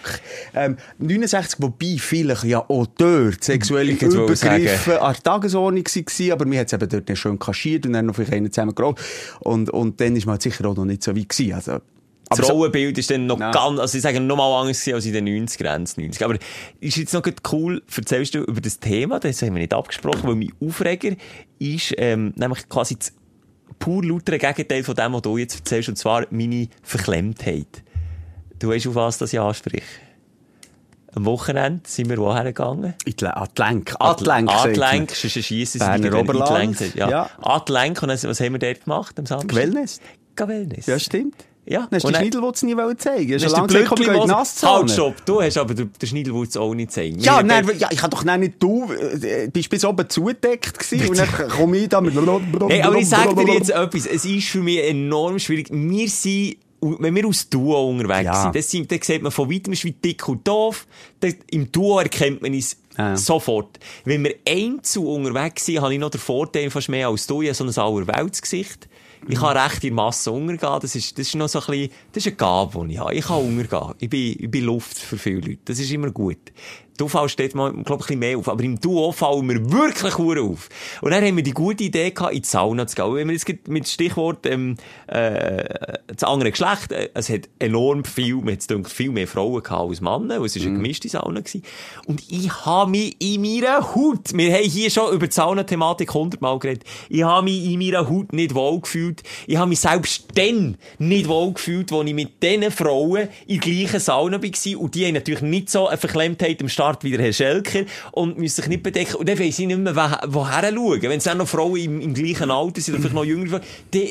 [0.54, 6.58] Ähm, 69, wobei vielleicht ja auch dort sexuelle Übergriffe an der Tagesordnung waren, aber wir
[6.60, 8.74] haben es eben dort nicht schön kaschiert und dann noch vielleicht einen zusammen.
[9.40, 11.52] Und, und dann ist man halt sicher auch noch nicht so weit gewesen.
[11.52, 11.80] Also,
[12.32, 13.50] aber so, Frauenbild ist dann noch Ja.
[13.50, 16.36] ganz, also ich sage noch mal anders als in den 90er, Ende 90 Aber
[16.80, 17.22] ist jetzt noch
[17.52, 21.16] cool, erzählst du über das Thema, das haben wir nicht abgesprochen, weil mein Aufreger
[21.58, 23.12] ist, ähm, nämlich quasi das
[23.78, 27.82] pur lautere Gegenteil von dem, was du jetzt erzählst, und zwar meine Verklemmtheit.
[28.58, 29.82] Du weißt, auf was das ich anspreche.
[31.14, 32.94] Am Wochenende sind wir woher gegangen?
[33.04, 33.94] in die, an die Lenk.
[33.98, 34.84] An die Lenk, sagt man.
[34.84, 37.10] Atlenk, sonst schiessen Berner Oberland, Ja.
[37.10, 37.30] ja.
[37.42, 39.54] Atlenk, und was haben wir dort gemacht am Samstag?
[39.54, 40.00] Wellness.
[40.36, 40.86] Wellness.
[40.86, 41.34] Ja, stimmt.
[41.64, 41.86] Ja.
[41.88, 43.42] Dann hast du den dann- Schniedel, den du nie zeigen Das.
[43.42, 44.72] Schon ist lange gesagt, komm, in die Nasszone.
[44.78, 45.26] Halt, stopp.
[45.26, 47.20] Du hast aber den den Schniedelwurz auch nicht zeigen.
[47.20, 51.18] Ja, nein, ja, ich habe doch nicht, du äh, bist bis oben zugedeckt gewesen und
[51.18, 52.14] dann komme ich da mit...
[52.68, 54.06] Hey, aber ich sag dir jetzt etwas.
[54.06, 55.68] Es ist für mich enorm schwierig.
[55.70, 58.42] Wir sind, wenn wir aus Duo unterwegs Ja.
[58.42, 60.86] sind, das sind, dann sieht man von weitem, wie dick und doof.
[61.20, 63.16] Dann, Im Duo erkennt man es Ja.
[63.16, 63.78] sofort.
[64.04, 67.40] Wenn wir einzeln unterwegs sind, habe ich noch den Vorteil fast mehr als du.
[67.42, 68.88] Ich habe so ein Allerweltsgesicht.
[69.28, 70.80] Ich kann recht in Masse untergehen.
[70.80, 73.14] Das ist, das ist noch so ein bisschen, das ist eine Gabe, die ich habe.
[73.14, 73.94] Ich kann untergehen.
[73.98, 75.58] Ich bin, ich bin Luft für viele Leute.
[75.64, 76.52] Das ist immer gut.
[76.96, 78.48] Du fällst dort mal, glaub ich, ein bisschen mehr auf.
[78.48, 80.68] Aber im Duo fallen wir wirklich hure auf.
[81.00, 83.04] Und dann haben wir die gute Idee gehabt, in die Sauna zu gehen.
[83.04, 84.76] Und Wenn wir jetzt mit Stichwort, ähm,
[85.06, 85.64] äh,
[86.06, 89.90] das andere Geschlecht, äh, es hat enorm viel, man hat gedacht, viel mehr Frauen gehabt
[89.90, 91.62] als Männer, weil es ist eine gemischte Sauna gewesen.
[92.06, 96.58] Und ich habe mich in meiner Haut, wir haben hier schon über die Sauna-Thematik hundertmal
[96.58, 99.22] geredet, ich habe mich in meiner Haut nicht wohl gefühlt.
[99.46, 103.70] Ich habe mich selbst dann nicht wohl gefühlt, als ich mit diesen Frauen in der
[103.70, 104.80] gleichen Sauna war.
[104.80, 108.38] Und die haben natürlich nicht so eine Verklemmtheit am Start wie der Herr Schelker und
[108.38, 109.14] müssen sich nicht bedecken.
[109.14, 109.94] Und dann weiss ich nicht mehr,
[110.26, 111.02] woher, schauen.
[111.02, 113.60] Wenn es dann noch Frauen im, im gleichen Alter sind oder vielleicht noch jünger,
[113.92, 114.02] dann,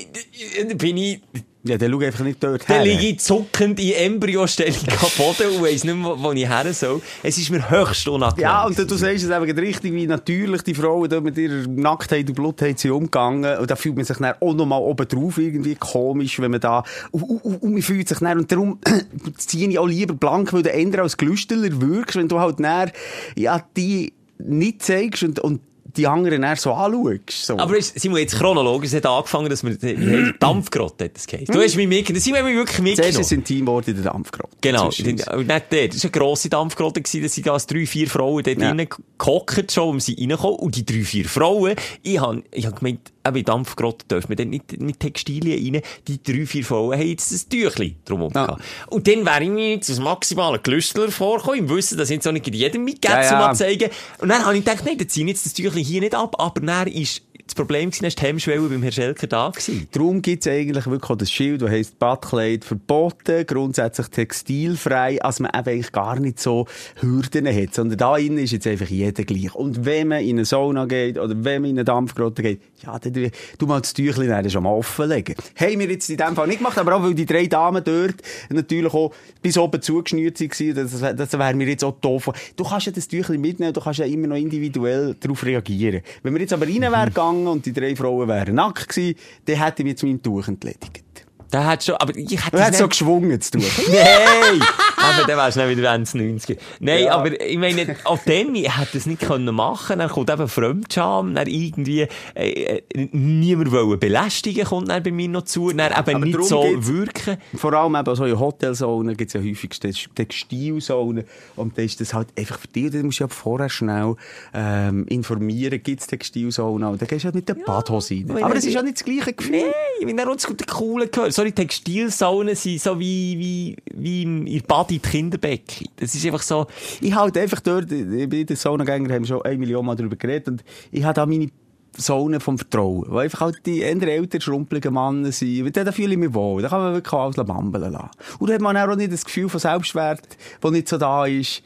[0.68, 1.22] dann bin ich,
[1.64, 2.86] Ja, dann schau einfach nicht dort dann her.
[2.86, 7.02] liege ich zuckend in Embryostellung am Boden und weiss nicht mehr, wo ich her soll.
[7.22, 8.42] Es ist mir höchst unangenehm.
[8.42, 12.28] Ja, und du, sagst es eben richtig, wie natürlich die Frauen da mit ihrer Nacktheit
[12.30, 13.60] und Blutheit sind umgegangen.
[13.60, 16.62] Und da fühlt man sich dann auch noch mal oben drauf irgendwie komisch, wenn man
[16.62, 18.80] da, und, und, und, man fühlt sich dann, und darum
[19.38, 22.92] ziehe ich auch lieber blank, weil du eher als Glüsteler wirkst, wenn du halt dann,
[23.36, 25.62] ja, die nicht zeigst und, und
[25.98, 27.46] die anderen dann so anschaust.
[27.46, 27.58] So.
[27.58, 31.54] Aber es- Simon, jetzt chronologisch, es hat angefangen, dass wir, heisst- Dampfgrotte hat das geheißen.
[31.54, 33.22] Du hast mich mitgenommen, das sind wir wirklich Zuerst mitgenommen.
[33.22, 34.58] ist ein Teamwort in der Dampfgrotte.
[34.62, 35.50] Genau, nicht dort.
[35.50, 38.68] Das war eine grosse Dampfgrotte, gewesen, da sind als drei, vier Frauen dort Ja.
[38.70, 38.88] drinnen
[39.18, 40.60] gehockt schon, um sie reinkommen.
[40.60, 44.36] Und die drei, vier Frauen, ich habe, ich hab gemeint, eben in Dampfgrotte dürfen wir
[44.36, 45.82] dann nicht mit Textilien rein.
[46.08, 48.58] Die drei, vier Frauen haben jetzt ein Tüchli drumherum Ja.
[48.88, 52.28] Und dann wäre ich mir jetzt als maximaler Glüstler vorgekommen, im Wissen, dass ich jetzt
[52.28, 53.40] auch nicht jedem mitgebe, Ja, um ja.
[53.40, 53.90] mal zu zeigen.
[54.20, 56.36] Und dann habe ich gedacht, nein, dann ziehen jetzt das Tüchli hier nicht ab.
[56.40, 57.22] Aber dann ist
[57.52, 59.86] das Problem dann ist die Hemmschwelle beim Herrn Schelker da gewesen.
[59.92, 65.52] Darum gibt's eigentlich wirklich auch das Schild, das heisst Badkleid verboten, grundsätzlich textilfrei, als man
[65.54, 66.66] eben eigentlich gar nicht so
[67.02, 69.54] Hürden hat, sondern da innen ist jetzt einfach jeder gleich.
[69.54, 72.98] Und wenn man in eine Sauna geht oder wenn man in eine Dampfgrotte geht, ja,
[72.98, 75.36] dann tu mal das Tüchlein schon mal offenlegen.
[75.60, 78.16] Haben wir jetzt in dem Fall nicht gemacht, aber auch weil die drei Damen dort
[78.50, 82.32] natürlich auch bis oben zugeschnürt waren, das, das wäre mir jetzt auch doof.
[82.56, 86.02] Du kannst ja das Tüchlein mitnehmen, du kannst ja immer noch individuell darauf reagieren.
[86.24, 89.16] Wenn wir jetzt aber rein wären gegangen und die drei Frauen wären nackt gewesen,
[89.46, 91.26] dann hätte ich mich jetzt mein Tuch entledigt.
[91.52, 93.62] Der hat schon, aber ich hätte hättest so geschwungen, das Tuch.
[93.90, 94.62] Nein!
[94.98, 97.16] aber dann wärst du nicht wieder Ende 90 Nein, Ja.
[97.16, 101.34] aber ich meine, auch dann, ich hätte es nicht können machen Dann kommt eben Fremdscham,
[101.36, 102.82] dann irgendwie, äh, äh,
[103.12, 107.38] niemand wollen belästigen kommt dann bei mir noch zu, dann eben aber nicht so wirken.
[107.56, 111.26] Vor allem eben so in Hotelzonen gibt es ja häufig Tex- Textilzonen.
[111.56, 114.16] Und dann ist das halt einfach für dich, dann musst du ja vorher schnell
[114.54, 116.88] ähm, informieren, gibt es Textilzonen.
[116.90, 118.24] Und dann gehst du halt mit der Badhose rein.
[118.30, 119.52] wenn Aber er es ist ja nicht das gleiche Gefühl.
[119.62, 121.34] Nein, ich bin dann auch zu den coolen gehört.
[121.42, 125.86] So die Textilsaunen sind so wie, wie, wie im, in in die Kinderbecke.
[125.96, 126.68] Das ist einfach so,
[127.02, 130.48] Ich halt einfach dort, ich bin der Saunagänger, schon eine Million Mal darüber geredet.
[130.50, 131.50] Und ich habe da meine
[131.98, 133.06] Zone vom Vertrauen.
[133.08, 135.66] Wo einfach halt die eher älter schrumpeligen Männer sind.
[135.66, 136.62] Weil Da fühle ich mich wohl.
[136.62, 138.10] Da kann man wirklich alles bambeln lassen.
[138.40, 140.22] Und da hat man auch nicht das Gefühl von Selbstwert,
[140.60, 141.62] das nicht so da ist.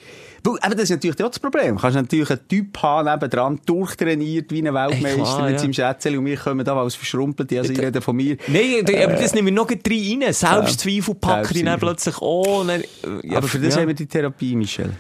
[0.46, 1.76] Weil, eben, das ist natürlich auch das Problem.
[1.76, 5.60] Du kannst natürlich einen Typ haben, nebendran, durchtrainiert wie ein Weltmeister Ey, klar, mit ja.
[5.60, 8.38] seinem Schätzchen und wir kommen da als verschrumpelte, also ich rede von mir.
[8.48, 9.82] Nein, aber das nehmen wir noch gleich
[10.22, 10.34] rein.
[10.34, 12.86] Selbstzweifel packen ich dann plötzlich und dann, äh,
[13.24, 13.82] ja, Aber für das ja.
[13.82, 14.94] haben wir die Therapie, Michel.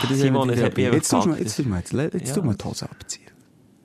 [0.00, 0.96] Für das Simon, haben wir die Therapie.
[0.96, 2.34] Jetzt tust du mal, jetzt jetzt, jetzt Ja.
[2.34, 3.24] tu mal die Hose abziehen.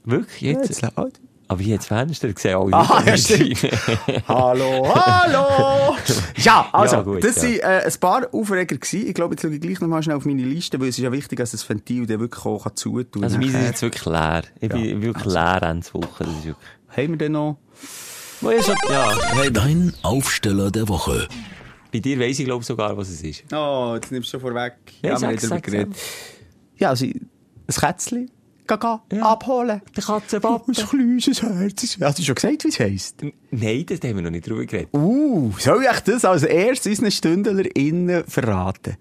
[0.05, 0.41] Wirklich?
[0.41, 0.69] Jetzt?
[0.69, 1.19] Jetzt, halt.
[1.47, 4.27] Aber hier jetzt Fenster gesehen, alle Ah, wieder ja, stimmt.
[4.27, 5.95] Hallo, hallo!
[6.37, 7.41] ja, also, Ja, gut, das ja.
[7.41, 9.07] sind äh, ein paar Aufreger gewesen.
[9.07, 11.11] Ich glaube, jetzt schaue ich gleich nochmal schnell auf meine Liste, weil es ist ja
[11.11, 13.23] wichtig, dass das Ventil dann wirklich auch kann zutun kann.
[13.25, 14.43] Also, meins ist jetzt wirklich leer.
[14.61, 16.23] Ich bin Ja, wirklich leer Ende Woche.
[16.23, 16.55] Das wirklich...
[16.95, 17.57] Haben wir denn noch?
[18.41, 18.75] Wo ist er?
[18.89, 21.27] Ja, hey, Dein Aufsteller der Woche.
[21.91, 23.43] Bei dir weiss ich, glaube sogar, was es ist.
[23.53, 24.73] Oh, jetzt nimmst du schon vorweg.
[25.01, 25.95] Ja, wir sag, haben darüber geredet.
[26.77, 27.29] Ja, also, ein
[27.67, 28.31] Kätzchen.
[28.67, 29.23] Geh, Ja.
[29.23, 29.81] abholen.
[29.95, 30.71] Der Katzenbappe.
[30.71, 31.97] Ein kleines Herz.
[32.01, 33.21] Hast du schon gesagt, wie es heisst?
[33.51, 34.89] Nein, das haben wir noch nicht drüber geredet.
[34.93, 38.97] Uh, soll ich das als erstes unseren StündlerInnen verraten?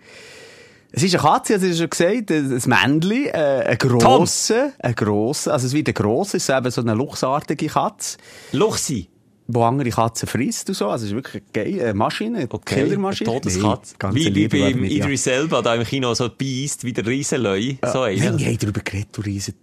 [0.94, 5.54] Es ist eine Katze, also ich schon gesagt, ein Männchen, äh, ein grosser, ein grosser,
[5.54, 8.18] also es wird ein grosser, es ist eben so eine luchsartige Katze,
[8.52, 9.08] Luchsi.
[9.48, 12.82] Wo andere Katzen frisst und so, also es ist wirklich eine eine Maschine, eine Okay.
[12.84, 13.30] Killermaschine.
[13.30, 13.94] Eine Todeskatze.
[14.12, 14.90] Nee, wie, wie beim ja.
[14.90, 17.74] Idris Elba da im Kino so beißt, wie der Riesenleu.
[17.84, 18.38] So Nein, einer.
[18.38, 19.54] wir haben darüber geredet, du riesen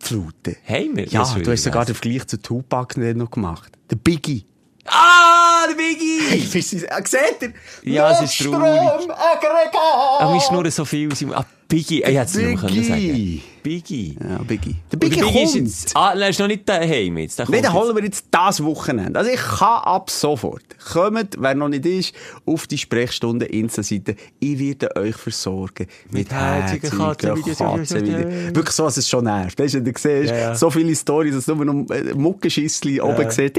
[0.00, 0.56] Flute.
[0.66, 1.04] Haben wir?
[1.06, 3.70] Ja, du hast sogar den Vergleich zu Tupac nicht noch gemacht.
[3.90, 4.44] Der Biggie.
[4.86, 6.86] Ah, der Biggie!
[6.88, 7.92] Ah, seht ihr?
[7.92, 8.60] Ja, es ist traurig.
[8.60, 10.20] Notstromaggregat!
[10.20, 11.10] Aber wir schnurren so viel.
[11.34, 12.02] Ah, Biggie.
[12.02, 13.42] Ich hätte es nicht mehr sagen.
[13.62, 14.16] Biggie.
[14.20, 14.76] Ja, Biggie.
[14.92, 15.54] Der Biggie, Biggie kommt.
[15.54, 15.96] jetzt...
[15.96, 17.38] Ah, er ist noch nicht daheim jetzt.
[17.38, 19.18] Der Nein, den holen wir jetzt das Wochenende.
[19.18, 20.62] Also ich kann ab sofort.
[20.92, 22.14] Kommt, wer noch nicht ist,
[22.46, 24.16] auf die Sprechstunde Insta-Seite.
[24.38, 25.86] Ich werde euch versorgen.
[26.10, 27.58] Mit, Mit herzigen Katzenvideos.
[27.58, 28.54] Katzenvideos.
[28.54, 29.58] Wirklich so, dass es schon nervt.
[29.58, 30.54] Weißt du, du siehst ja.
[30.54, 33.58] so viele Storys, dass du nur noch äh, Muckenschissli oben siehst.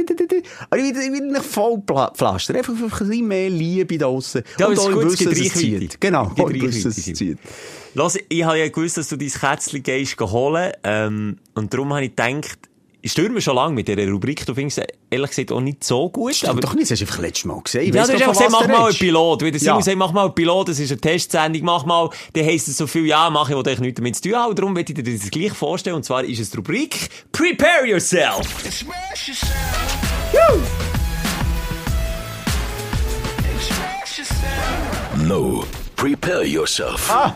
[0.69, 2.55] Aber ich werde, ich werde nicht voll pflastern.
[2.57, 4.43] Einfach ein bisschen mehr Liebe da draussen.
[4.59, 6.01] Ja, Und gibt Wissen, es zieht.
[6.01, 7.37] Genau, im Wissen, es zieht.
[7.93, 10.71] Lass, ich habe ja gewusst, dass du dein Kätzchen gehst holen.
[10.83, 12.57] Ähm, und darum habe ich gedacht,
[13.03, 14.45] ich störe mich schon lange mit dieser Rubrik.
[14.45, 16.35] Du findest es ehrlich gesagt auch nicht so gut.
[16.35, 17.81] Stimmt aber doch nicht, das hast du einfach letztes Mal gesehen.
[17.81, 18.95] Ich Ja, du hast einfach gesagt, mach mal einen.
[18.95, 19.41] Pilot.
[19.43, 19.81] Wie der Simon Ja.
[19.83, 22.85] sagt, mach mal einen Pilot, das ist eine Testsendung, mach mal, dann heisst es so
[22.87, 24.55] viel, ja, mach ich, wo ich nichts damit zu tun habe.
[24.55, 25.95] Darum möchte ich dir das gleich vorstellen.
[25.97, 28.47] Und zwar ist es die Rubrik Prepare Yourself.
[35.17, 35.63] No.
[35.95, 37.09] Prepare yourself.
[37.11, 37.33] Ah,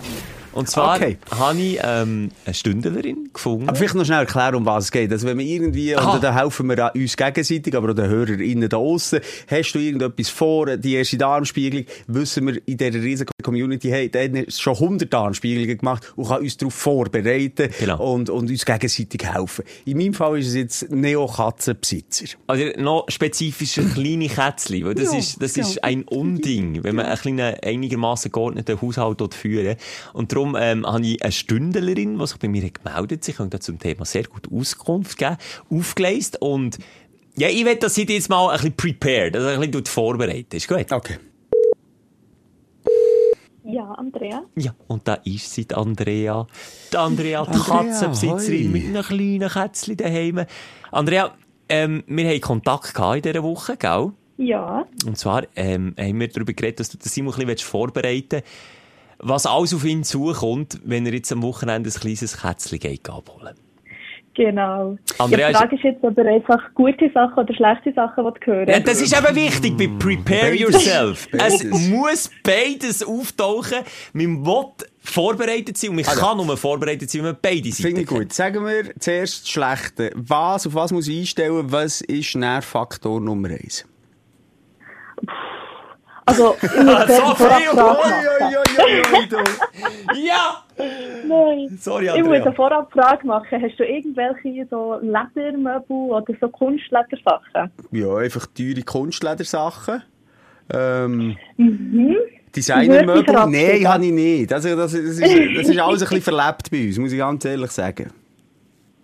[0.56, 1.18] Und zwar Okay.
[1.32, 3.68] habe ich ähm, eine Stündlerin gefunden.
[3.70, 5.12] Aber vielleicht noch schnell erklären, um was es geht.
[5.12, 6.14] Also wenn wir irgendwie, Aha.
[6.16, 10.30] und da helfen wir uns gegenseitig, aber auch den HörerInnen da aussen, hast du irgendetwas
[10.30, 15.14] vor, die erste Darmspiegelung, wissen wir in dieser riesigen Community, hey, der hat schon 100
[15.14, 18.14] Darmspiegelungen gemacht und kann uns darauf vorbereiten Genau.
[18.14, 19.66] und, und uns gegenseitig helfen.
[19.86, 22.38] In meinem Fall ist es jetzt Neo-Katzenbesitzer.
[22.48, 25.64] Also noch spezifischer kleine Kätzchen, weil das Ja, ist, das ja.
[25.64, 29.76] ist ein Unding, wenn man einen kleinen, einigermaßen geordneten Haushalt dort führen
[30.14, 33.24] Und darum ähm, habe ich eine Stündlerin, die sich bei mir gemeldet hat.
[33.24, 35.38] Sie da zum Thema sehr gut Auskunft geben,
[35.70, 36.78] aufgeleist und
[37.38, 40.54] ja, ich will, dass sie dich jetzt mal ein bisschen prepared, also ein bisschen vorbereitet.
[40.54, 40.92] Ist gut?
[40.92, 41.18] Okay.
[43.66, 44.44] Ja, Andrea.
[44.56, 46.46] Ja, und da ist sie, die Andrea.
[46.94, 48.70] Die Andrea, die Katzenbesitzerin hoi.
[48.70, 50.46] mit einem kleinen Kätzchen daheim.
[50.92, 51.34] Andrea,
[51.68, 54.12] ähm, wir haben Kontakt gehabt in dieser Woche, gell?
[54.38, 54.86] Ja.
[55.06, 58.46] Und zwar ähm, haben wir darüber geredet, dass du den Simon ein bisschen vorbereiten willst,
[59.20, 63.56] was alles auf ihn zukommt, wenn er jetzt am Wochenende ein kleines Kätzchen geht abholen.
[64.36, 64.98] Genau.
[65.18, 68.34] Andrea, ja, die Frage ist jetzt, ob er einfach gute Sachen oder schlechte Sachen will
[68.44, 70.60] hören Ja, das ist eben wichtig bei Prepare Beides.
[70.60, 71.28] Yourself.
[71.32, 73.80] Es muss beides auftauchen.
[74.12, 74.66] Man will
[75.00, 78.08] vorbereitet sein und man Also, kann nur vorbereitet sein, wenn man beide Seiten Finde ich
[78.08, 78.34] gut.
[78.34, 80.12] Sagen wir zuerst das Schlechte.
[80.16, 81.72] Was, auf was muss ich einstellen?
[81.72, 83.86] Was ist Nervfaktor Nummer eins?
[86.28, 89.46] Also, ich muss So zuerst viel, vorab Frage oi, machen.
[90.16, 90.64] Ja!
[91.28, 91.78] Nein.
[91.80, 92.44] Sorry, Ich muss Andrea.
[92.46, 93.62] eine vorab Frage machen.
[93.62, 97.72] Hast du irgendwelche so Ledermöbel oder so Kunstledersachen?
[97.92, 100.02] Ja, einfach teure Kunstledersachen.
[100.74, 102.18] Ähm, Würde
[102.56, 103.34] Designermöbel?
[103.50, 104.52] Nein, habe ich nicht.
[104.54, 107.46] Also, das, das, ist, das ist alles ein bisschen verlebt bei uns, muss ich ganz
[107.46, 108.10] ehrlich sagen.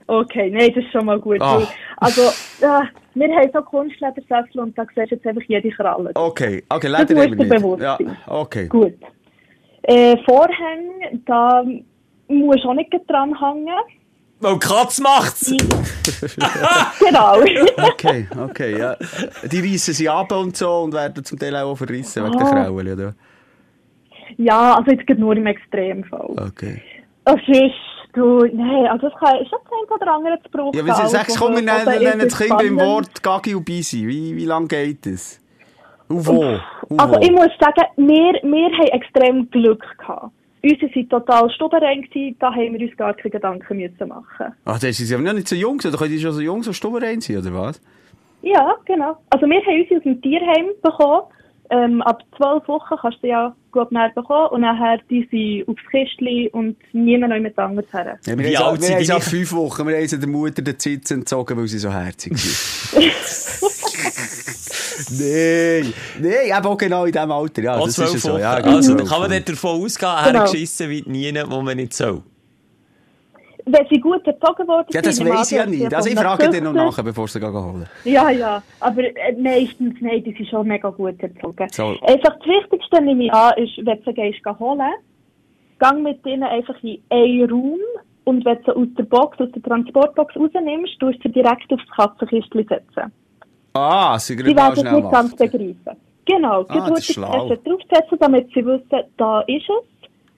[0.08, 1.40] Okay, nein, das ist schon mal gut.
[1.40, 1.58] Ah.
[1.60, 1.68] weil-
[1.98, 2.22] Also,
[2.62, 2.82] äh,
[3.14, 6.12] wir haben so Kunstledersäckel und da siehst du jetzt einfach jede Kralle.
[6.16, 8.18] Okay, okay, Das Leder musst bewusst Ja, sein.
[8.28, 8.68] okay.
[8.68, 8.94] Gut.
[9.84, 11.64] Äh, Vorhänge, da
[12.28, 13.68] musst du auch nicht dran hängen.
[14.40, 15.52] Weil die Katze macht's!
[17.00, 17.36] Genau.
[17.90, 18.96] Okay, okay, ja.
[19.52, 22.52] Die reissen sie ab und so und werden zum Teil auch verrissen wegen der Ah.
[22.66, 23.14] Krauen, oder?
[24.38, 26.30] ja, also jetzt geht nur im Extremfall.
[26.48, 26.82] Okay.
[27.26, 27.74] Das ist,
[28.14, 30.78] du, nein, also das kann, ist das ein oder andere zu brauchen.
[30.78, 32.78] Ja, wenn sie sagst, komm, wir nennen, Oder nennen das es Kind beim?
[32.80, 34.08] Wort Gagi und Bisi.
[34.08, 35.40] Wie, wie lange geht es?
[36.08, 36.58] Und wo?
[36.90, 37.20] Und Also wo?
[37.22, 40.32] ich muss sagen, wir, wir haben extrem Glück gehabt.
[40.64, 44.54] Unsere waren total gewesen, da haben wir uns gar keine Gedanken müssen machen.
[44.66, 46.72] Ach, das ist ja noch nicht so jung, oder können die schon so jung, so
[46.72, 47.82] stubenrein sein, oder was?
[48.44, 49.18] Ja, genau.
[49.32, 51.24] Also wir haben uns aus dem Tierheim bekommen.
[51.74, 55.82] Ähm, ab zwölf Wochen kannst du ja gut näher bekommen und nachher die sind aufs
[55.90, 58.20] Kistchen und niemand noch mit anderes her.
[58.26, 59.96] Ja, Wie wir haben alt sie- sind wir haben sie deine- ab fünf Wochen, wir
[59.96, 63.02] haben sie der Mutter den Zitz entzogen, weil sie so herzig sind.
[65.12, 68.32] Nein, nein, eben auch genau in diesem Alter, ja, Auch das ist ja zwölf so.
[68.34, 68.40] Wochen.
[68.42, 70.40] Ja, genau, also zwölf kann man dort davon ausgehen, Genau.
[70.40, 72.22] hergeschissen wie nie, wo man nicht soll.
[73.66, 75.90] Wenn sie gut erzogen worden Ja, das sind, weiss ich ja nicht.
[75.90, 77.86] sie Also ich frage dir noch nachher, bevor sie gehen holen.
[78.04, 81.68] Ja, ja, aber äh, meistens, nein, die sind schon mega gut erzogen.
[81.72, 81.96] So.
[82.02, 84.82] Einfach das Wichtigste, nehme ich an, ist, wenn du sie holen,
[85.80, 87.80] gang mit ihnen einfach in einen Raum
[88.26, 91.72] und wenn du sie aus der Box, aus der Transportbox rausnimmst, tust du sie direkt
[91.74, 93.12] aufs Katzenkistchen setzen.
[93.74, 95.98] Ah, sie Sie werden es schnell nicht ganz begreifen.
[96.26, 99.86] Genau, Ah, du das tust erst draufsetzen, damit sie wissen, da ist es,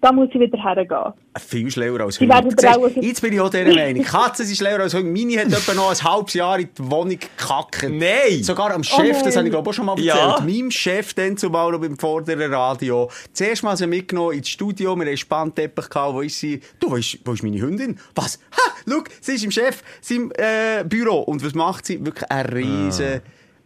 [0.03, 1.13] da muss ich wieder hergehen.
[1.39, 2.51] Viel schlauer als Hunde.
[2.57, 4.03] Siehst, Jetzt bin ich auch dieser Meinung.
[4.03, 5.09] Katzen sind schlauer als Hunde.
[5.09, 7.83] Meine hat etwa noch ein halbes Jahr in die Wohnung gekackt.
[7.83, 8.43] Nein!
[8.43, 9.35] Sogar am Chef, das nein.
[9.37, 10.15] habe ich glaube auch schon mal erzählt.
[10.15, 10.41] Ja.
[10.41, 13.09] Meinem Chef dann zumal noch beim vorderen Radio.
[13.31, 14.93] Zuerst mal sie mitgenommen ins Studio.
[14.97, 16.13] Wir einen Spannteppich gehabt.
[16.13, 16.59] Wo ist sie?
[16.81, 17.97] Du, wo ist, wo ist meine Hündin?
[18.13, 18.39] Was?
[18.51, 18.73] Ha!
[18.85, 21.19] Schau, sie ist im Chef, seinem äh, Büro.
[21.19, 22.05] Und was macht sie?
[22.05, 23.21] Wirklich ein riesen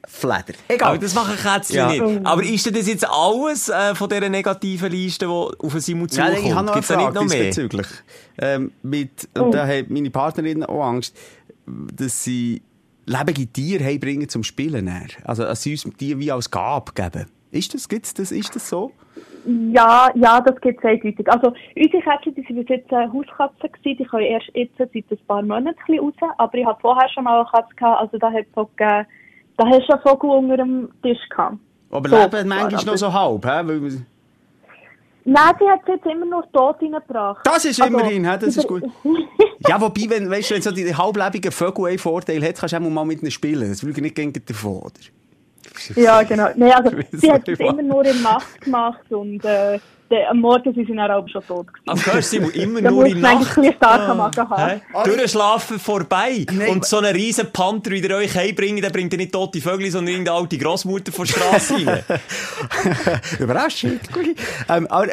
[0.09, 0.57] Fleder.
[0.69, 0.89] Egal.
[0.89, 1.89] Aber das machen Kätzchen Ja.
[1.89, 2.25] nicht.
[2.25, 6.27] Aber ist denn das jetzt alles äh, von dieser negativen Liste, die auf Simon Ja,
[6.27, 6.45] zukommt?
[6.45, 7.43] ich habe noch eine Gibt's da nicht Frage noch mehr?
[7.45, 7.87] diesbezüglich.
[8.39, 11.15] Ähm, mit, und da hat meine Partnerin auch Angst,
[11.65, 12.61] dass sie
[13.05, 14.85] lebende Tiere heimbringen zum Spielen.
[14.85, 15.07] Dann.
[15.25, 17.25] Also, dass sie uns die wie als Gabe geben.
[17.51, 18.91] Ist das, gibt's das, ist das so?
[19.71, 21.25] Ja, ja, das geht sehr eindeutig.
[21.29, 24.93] Also, unsere Kätzchen, die sind bis jetzt äh, Hauskatzen gewesen, die können erst jetzt seit
[24.93, 28.01] ein paar Monaten ein bisschen raus, aber ich hatte vorher schon mal eine Katze gehabt,
[28.01, 29.07] also da hat es auch gegeben,
[29.57, 31.57] da hast du einen Vogel unter dem Tisch gehabt.
[31.89, 33.45] Aber So, leben manchmal aber- noch so halb?
[33.45, 34.01] Weil wir-
[35.29, 37.45] Nein, sie hat es jetzt immer nur tot reingebracht.
[37.45, 38.37] Das ist Also, immerhin, hä?
[38.39, 38.83] das ist gut.
[39.67, 42.77] Ja, wobei, wenn, weißt du, wenn so die halblebigen Vögel einen Vorteil hat, kannst du
[42.77, 43.67] auch mal mit ihnen spielen.
[43.67, 44.91] Das würde nicht gegen davon, oder?
[46.01, 46.47] Ja, genau.
[46.55, 49.79] Nein, also, sie hat es immer nur in der Nacht gemacht und äh,
[50.09, 51.89] der, am Morgen sind sie dann auch schon tot gewesen.
[51.89, 53.33] Aber hörst du, immer nur in Nacht.
[53.33, 54.81] ein bisschen stark am Magen haben.
[54.93, 55.03] Hä?
[55.05, 56.45] Durchschlafen vorbei.
[56.51, 59.89] Nein, und so einen riesen Panther wieder euch heimbringen, der bringt ja nicht tote Vögel,
[59.91, 62.03] sondern irgendeine alte Grossmutter von der Straße rein.
[63.39, 63.99] Überraschung.
[64.69, 65.07] ähm, aber,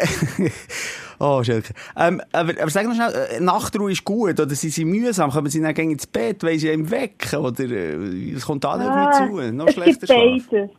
[1.18, 1.72] oh, Schelke.
[1.97, 5.30] Ähm, aber, aber sag noch schnell, äh, Nachtruhe ist gut, oder sind sie mühsam?
[5.30, 7.38] Kommen sie dann ins Bett, weil sie einem wecken?
[7.40, 9.40] Oder äh, es kommt da nicht Ah, zu?
[9.53, 10.49] Noch es schlechter gibt Schlaf?
[10.51, 10.70] beides.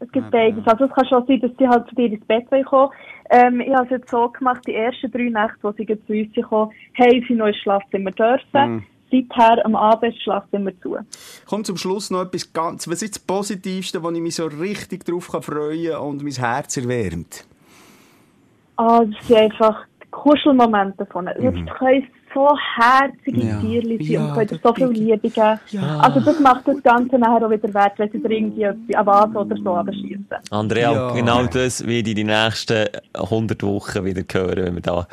[0.00, 0.66] Es gibt beides.
[0.66, 2.90] Also es kann schon sein, dass sie halt zu dir ins Bett kommen.
[3.30, 6.48] Ähm, ich habe es jetzt so gemacht, die ersten drei Nächte, wo sie zu uns
[6.48, 8.86] kamen, haben sie noch ins Schlafzimmer dürfen.
[9.10, 10.96] Seither am Abend das Schlafzimmer zu.
[11.46, 15.04] Kommt zum Schluss noch etwas ganz, was ist das Positivste, wo ich mich so richtig
[15.04, 17.46] drauf kann freuen und mein Herz erwärmt?
[18.76, 21.26] Ah, das sind einfach die Kuschelmomente davon.
[21.26, 21.40] Es
[21.78, 23.46] können so herzige.
[23.46, 23.60] Ja.
[23.60, 24.86] Tierchen sein Ja, und können so viel.
[24.88, 25.58] Liebe geben.
[26.00, 29.06] Also das macht das Ganze nachher auch wieder wert, wenn sie dir irgendwie etwas- eine
[29.06, 30.26] Vase oder so abschießen.
[30.50, 31.10] Andrea, Ja.
[31.12, 35.06] genau das werde ich die nächsten 100 Wochen wieder hören, wenn wir da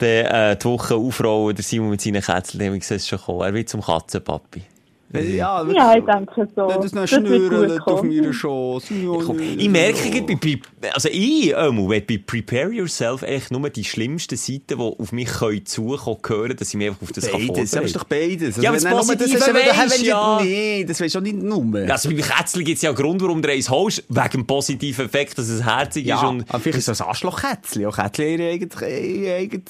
[0.00, 3.40] die, äh, die Woche aufrollen, der Simon mit seinen Kätzchen, ich sehe es schon kommen.
[3.40, 4.62] Er wird zum Katzenpapi.
[5.10, 6.66] Ja, Ja, ich denke so.
[6.68, 8.14] Noch Das wird schnürren gut auf kommen.
[8.14, 8.84] meiner Schoss.
[8.90, 10.36] Ich merke, bei,
[10.80, 15.12] bei, also ich, ähm, wenn bei Prepare Yourself echt nur die schlimmsten Seiten, die auf
[15.12, 18.04] mich können zukommen, hören, dass ich mich einfach auf das kann Beides, aber ist doch
[18.04, 18.56] beides.
[18.58, 20.40] Ja, aber das Positive ist, wenn- weisst, ja.
[20.42, 21.78] Nee, das weisst du auch nicht nur.
[21.80, 24.46] Ja, Also bei Kätzchen gibt es ja einen Grund, warum du eins holst, wegen dem
[24.46, 26.08] positiven Effekt, dass es herzig ist.
[26.10, 27.86] Ja, Und, aber vielleicht ist das ein Arschloch-Kätzchen.
[27.86, 29.62] Auch Kätzchen haben ihre eigene, ihre eigene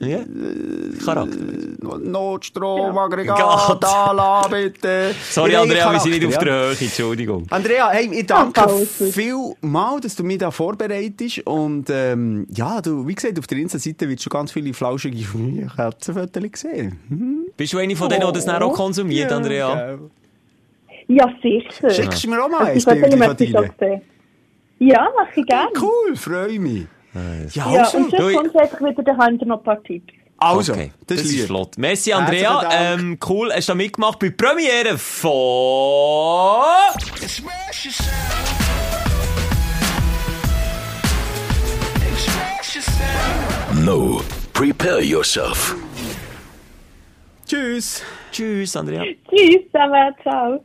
[0.00, 0.18] ja,
[1.04, 1.36] Charakter.
[1.36, 2.96] äh, Notstrom.
[2.96, 3.38] Aggregat,
[4.22, 5.14] Ala, bitte.
[5.30, 7.46] Sorry, Ihre Andrea, wir sind nicht auf der Höhe, Entschuldigung.
[7.50, 9.08] Andrea, hey, ich danke Ja, alles gut.
[9.12, 11.40] viel mal, dass du mich da vorbereitest.
[11.46, 15.24] Und ähm, ja, du, wie gesagt, auf der Insta-Seite wird schon ganz viele flauschige
[15.76, 16.98] Katzenfotos gesehen.
[17.08, 17.46] Hm?
[17.56, 19.98] Bist du eine von denen, die das dann auch konsumiert, Andrea?
[21.08, 21.90] Ja, sicher.
[21.90, 23.00] Schickst du mir auch mal ein die Fotos
[23.36, 24.00] Bild von dir?
[24.78, 25.70] Ja, mache ich gerne.
[25.80, 26.86] Cool, freue mich.
[27.54, 30.14] Ja, Ja, also, und sonst kommt einfach wieder daheim noch ein paar Tipps.
[30.42, 31.46] Also okay, das, das ist lieb.
[31.46, 31.78] flott.
[31.78, 32.68] Merci, Andrea.
[32.72, 36.62] Ähm, cool, hast du da mitgemacht bei der Premiere von...
[43.84, 44.22] No.
[44.52, 45.74] Prepare yourself.
[47.46, 48.02] Tschüss.
[48.30, 49.02] Tschüss, Andrea.
[49.28, 50.64] Tschüss zusammen, ciao.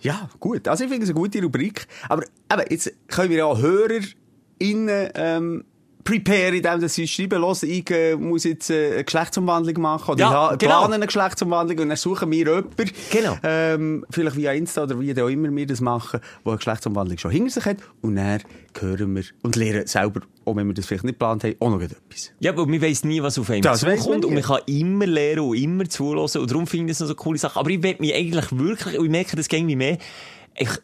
[0.00, 0.66] Ja, gut.
[0.68, 1.86] Also ich finde es eine gute Rubrik.
[2.08, 5.64] Aber eben, jetzt können wir ja auch HörerInnen ähm,
[6.08, 10.20] prepare, indem dass sie schreiben, los, ich äh, muss jetzt äh, eine Geschlechtsumwandlung machen oder
[10.20, 10.78] Ja, ich genau.
[10.80, 13.36] plane eine Geschlechtsumwandlung und dann suchen wir jemanden, Genau.
[13.42, 17.30] ähm, vielleicht via Insta oder wie auch immer wir das machen, der eine Geschlechtsumwandlung schon
[17.30, 18.40] hinter sich hat und dann
[18.80, 21.80] hören wir und lernen selber, auch wenn wir das vielleicht nicht geplant haben, auch noch
[21.82, 22.32] etwas.
[22.40, 24.24] Ja, aber man weiss nie, was auf einem Das zukommt.
[24.24, 26.18] Und man kann immer lernen und immer zuhören.
[26.20, 27.58] Und darum finde ich das noch so eine coole Sache.
[27.58, 29.98] Aber ich will mich eigentlich wirklich, ich merke, das ging wie mehr,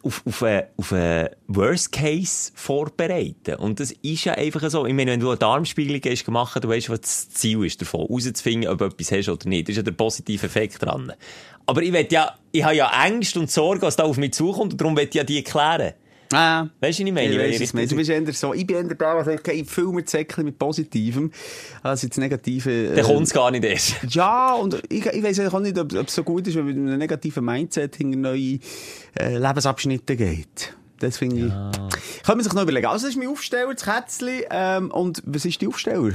[0.03, 3.55] auf, auf, einen, auf einen Worst Case vorbereiten.
[3.55, 4.85] Und das ist ja einfach so.
[4.85, 8.07] Ich meine, wenn du eine Darmspiegelung hast gemacht, du weißt, was das Ziel ist davon,
[8.07, 9.67] rauszufinden, ob du etwas hast oder nicht.
[9.67, 11.13] Das ist ja der positive Effekt dran.
[11.65, 14.81] Aber ich ja, ich habe ja Angst und Sorge, was da auf mich zukommt, und
[14.81, 15.93] darum will ich ja die klären.
[16.35, 16.69] Ah.
[16.79, 17.31] Weißt du, was ich meine?
[17.31, 20.03] Ich, weiss, ich es, du bist eher so, ich bin eher sagt, okay, ich mir
[20.03, 21.31] die Säckchen mit Positivem,
[21.81, 22.69] als jetzt Negative.
[22.69, 23.95] Äh, Dann kommt es gar nicht erst.
[24.09, 26.89] Ja, und ich, ich weiss auch nicht, ob, es so gut ist, wenn man mit
[26.89, 28.59] einem negativen Mindset hinter neue
[29.19, 30.75] äh, Lebensabschnitte geht.
[30.99, 32.23] Das finde ich.
[32.23, 32.87] Kann man sich noch überlegen.
[32.87, 34.43] Also, das ist mein Aufsteller, das Kätzchen.
[34.49, 36.13] Ähm, und was ist die Aufsteller?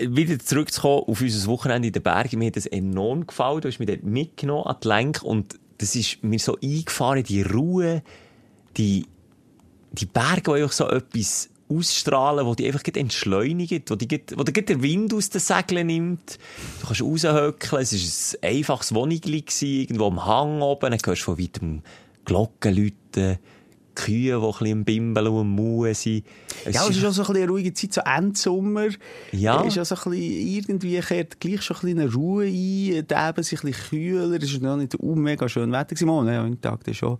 [0.00, 3.60] wieder zurückzukommen auf unser Wochenende in den Bergen, mir hat das enorm gefallen.
[3.60, 7.42] Du hast mich dort mitgenommen an die Lenk und das ist mir so eingefahren, die
[7.42, 8.02] Ruhe,
[8.76, 9.06] die,
[9.92, 14.82] die Berge, die so etwas ausstrahlen, wo die einfach entschleunigen, wo, die wo gleich der
[14.82, 16.38] Wind aus den Segeln nimmt.
[16.80, 21.24] Du kannst raushöckeln, es war ein einfaches Wohnigli, irgendwo am Hang oben, dann hörst du
[21.24, 21.82] von weitem
[22.24, 23.38] Glocken läuten,
[23.94, 26.24] Kühe, die ein bisschen im Bimbeln und am Mauen sind.
[26.64, 28.88] Es Ja, es ist auch so ein eine ruhige Zeit, so Endsommer.
[29.32, 29.62] Ja.
[29.62, 33.42] Ist auch so ein bisschen, irgendwie kehrt gleich schon ein eine Ruhe ein, die Eben
[33.42, 34.36] sich ein bisschen kühler.
[34.36, 37.18] Es ist noch nicht mega schön Wetter gewesen, ne, am Tag schon.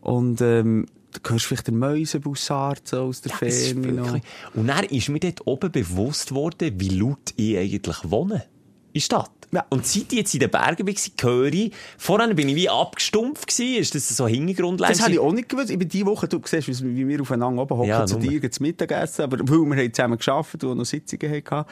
[0.00, 4.22] Und, ähm, du hörst vielleicht den Mäusebussard so aus der Ja, Ferne wirklich-
[4.54, 8.44] Und dann ist mir dort oben bewusst worden, wie laut ich eigentlich wohne.
[8.92, 9.30] In Stadt.
[9.50, 9.64] Ja.
[9.70, 10.94] Und seit ich jetzt in den Bergen war,
[11.30, 14.92] höre ich, vorhin bin ich wie abgestumpft gewesen, ist das so Hintergrundlärm?
[14.92, 15.70] Das habe ich auch nicht gewusst.
[15.70, 18.66] Ich bin die Woche, du siehst, wie wir aufeinander oben hocken, Ja, zu dir zum
[18.66, 21.68] Mittagessen, aber weil wir haben zusammen gearbeitet und noch Sitzungen hatten.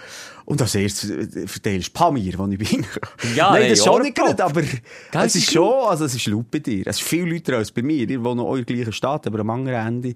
[0.47, 2.87] Und als erstes äh, verteilst du Pamir, wo ich bin.
[3.35, 4.62] Ja, Nein, das ist schon nicht gut, aber
[5.12, 6.87] es ist schon, also es ist laut bei dir.
[6.87, 8.09] Es ist viel lauter als bei mir.
[8.09, 10.14] Ihr wohnt in der gleichen Stadt, aber am anderen Ende,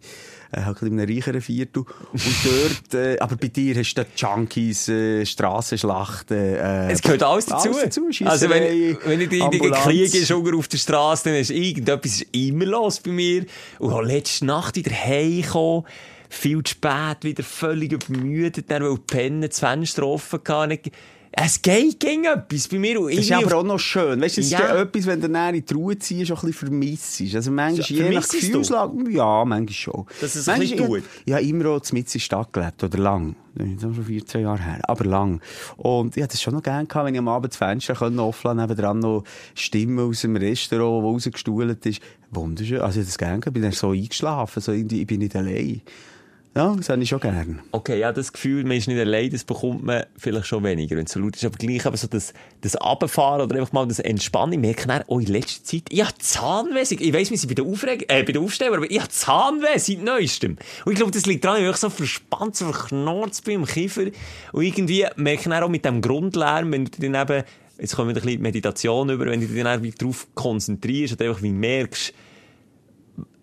[0.52, 1.84] äh, halt in einem reicheren Viertel.
[2.12, 7.22] Und dort, äh, aber bei dir hast du da Junkies, äh, Strassenschlachten, äh, Es gehört
[7.22, 7.70] alles dazu.
[7.72, 12.26] Dazu, also wenn, wenn ich die, die unten auf der Straße, dann ist irgendetwas ist
[12.32, 13.46] immer los bei mir.
[13.78, 15.84] Und auch letzte Nacht wieder heimgekommen,
[16.28, 20.90] viel zu spät, wieder völlig übermüdet, dann weil die Pennen das Fenster offen hatten.
[21.32, 23.00] Es geht gegen etwas bei mir.
[23.00, 24.20] Das ist aber auch noch schön.
[24.20, 24.74] Weißt du, es ist Ja.
[24.74, 27.22] ja etwas, wenn du dann in die Ruhe ziehst, auch ein bisschen vermisst.
[27.34, 28.28] Also manchmal, Ja, je nach?
[28.28, 30.06] Gefühlslage, ja, manchmal schon.
[30.20, 31.10] Dass es ein Manchmal- bisschen tut?
[31.26, 33.36] Ja, immer auch mitten in der Stadt gelebt, oder lang.
[33.54, 35.40] Das ist schon 14 Jahre her, aber lang.
[35.76, 38.46] Und ich hatte das schon noch gerne gehabt, wenn ich am Abend das Fenster offen
[38.48, 39.22] lassen nebendran noch
[39.54, 42.00] Stimmen aus dem Restaurant, wo rausgestuhlt ist.
[42.32, 42.80] Wunderschön.
[42.80, 45.34] Also ich hatte das gerne gehabt, ich bin dann so eingeschlafen, so ich bin nicht
[45.36, 45.80] allein.
[46.56, 47.60] Ja, das habe ich schon gerne.
[47.70, 51.04] Okay, ja, das Gefühl, man ist nicht allein, das bekommt man vielleicht schon weniger, wenn
[51.06, 51.44] es so laut ist.
[51.44, 54.54] Aber gleich aber so das, das Abfahren oder einfach mal das Entspannen.
[54.54, 56.82] Ich merke dann, oh, in letzter Zeit, ich habe Zahnweh.
[56.82, 59.78] Ich weiss, wir sind bei der, Aufreg äh, bei der Aufsteller, aber ich habe Zahnweh
[59.78, 60.56] seit neuestem.
[60.84, 64.06] Und ich glaube, das liegt daran, ich so verspannt, so verknorzt bin im Kiefer.
[64.52, 67.44] Und irgendwie merke ich auch mit dem Grundlärm, wenn du dann eben,
[67.78, 71.42] jetzt kommen wir ein bisschen Meditation über, wenn du dich dann darauf konzentrierst oder einfach
[71.42, 72.12] wie merkst,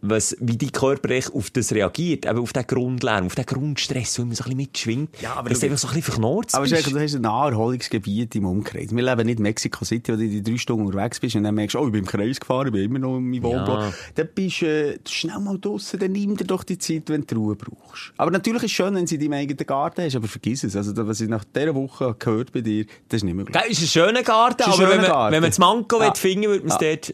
[0.02, 4.20] was, wie dein Körper echt auf das reagiert, eben auf den Grundlärm, auf den Grundstress,
[4.20, 5.22] wo man so ein bisschen mitschwingt.
[5.22, 6.92] Ja, aber dass du- du einfach so ein bisschen verknurzt Aber bist.
[6.92, 8.96] du hast ein Naherholungsgebiet im Umkreis.
[8.96, 11.56] Wir leben nicht in Mexico City, wo du die drei Stunden unterwegs bist und dann
[11.56, 13.80] merkst du, oh, ich bin im Kreis gefahren, ich bin immer noch in meinem Wohnblock.
[13.82, 13.94] Ja.
[14.16, 17.36] Dann bist äh, du schnell mal draussen, dann nimm dir doch die Zeit, wenn du
[17.36, 18.14] Ruhe brauchst.
[18.18, 20.64] Aber natürlich ist es schön, wenn du sie in deinem eigenen Garten hast, aber vergiss
[20.64, 20.76] es.
[20.76, 23.58] Also, was ich nach dieser Woche gehört bei dir, das ist nicht möglich.
[23.60, 25.34] Gell, ist ein schöner Garten, ein aber schöner wenn, man, Garten.
[25.34, 26.06] wenn man das Manko Ja.
[26.08, 27.14] will finden will, es dort, äh,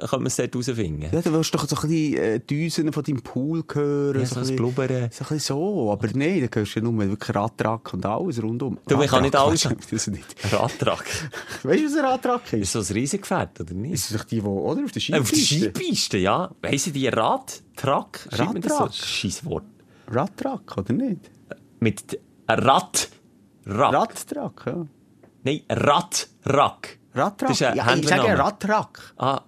[0.00, 1.08] könnte man es dort rausfinden.
[1.12, 4.20] Ja, dann willst du doch so ein bisschen äh, Düsen von deinem Pool hören.
[4.20, 4.88] Ja, so ein bisschen- Blubbern.
[4.88, 5.92] So ein bisschen so.
[5.92, 8.78] Aber nein, da hörst du ja nur wirklich Radtrack und alles rundum.
[8.88, 10.52] Du, man kann nicht alles- Quatsch, Das nicht.
[10.52, 11.04] Radtrack.
[11.62, 12.62] Weißt du, was ein Radtrack ist?
[12.62, 13.92] Ist so ein Riesengefährt, oder nicht?
[13.94, 14.84] Ist das doch die, die, oder?
[14.84, 15.70] Auf der Äh, auf der Skipiste?
[15.70, 16.50] Skipiste, ja.
[16.62, 18.28] Weiss ich, die Radtrack?
[18.30, 18.42] So?
[18.44, 18.94] Radtrack.
[18.94, 19.64] Scheiß Wort.
[20.08, 21.30] Radtrack, oder nicht?
[21.80, 23.08] Mit Rad.
[23.66, 23.92] Rack.
[23.94, 24.86] Radtrack, ja.
[25.44, 25.60] Nein.
[25.70, 26.98] Radtrack.
[27.14, 27.32] Ein
[27.76, 28.38] ja, ich sage.
[28.38, 29.14] Radtrack.
[29.18, 29.42] Ah,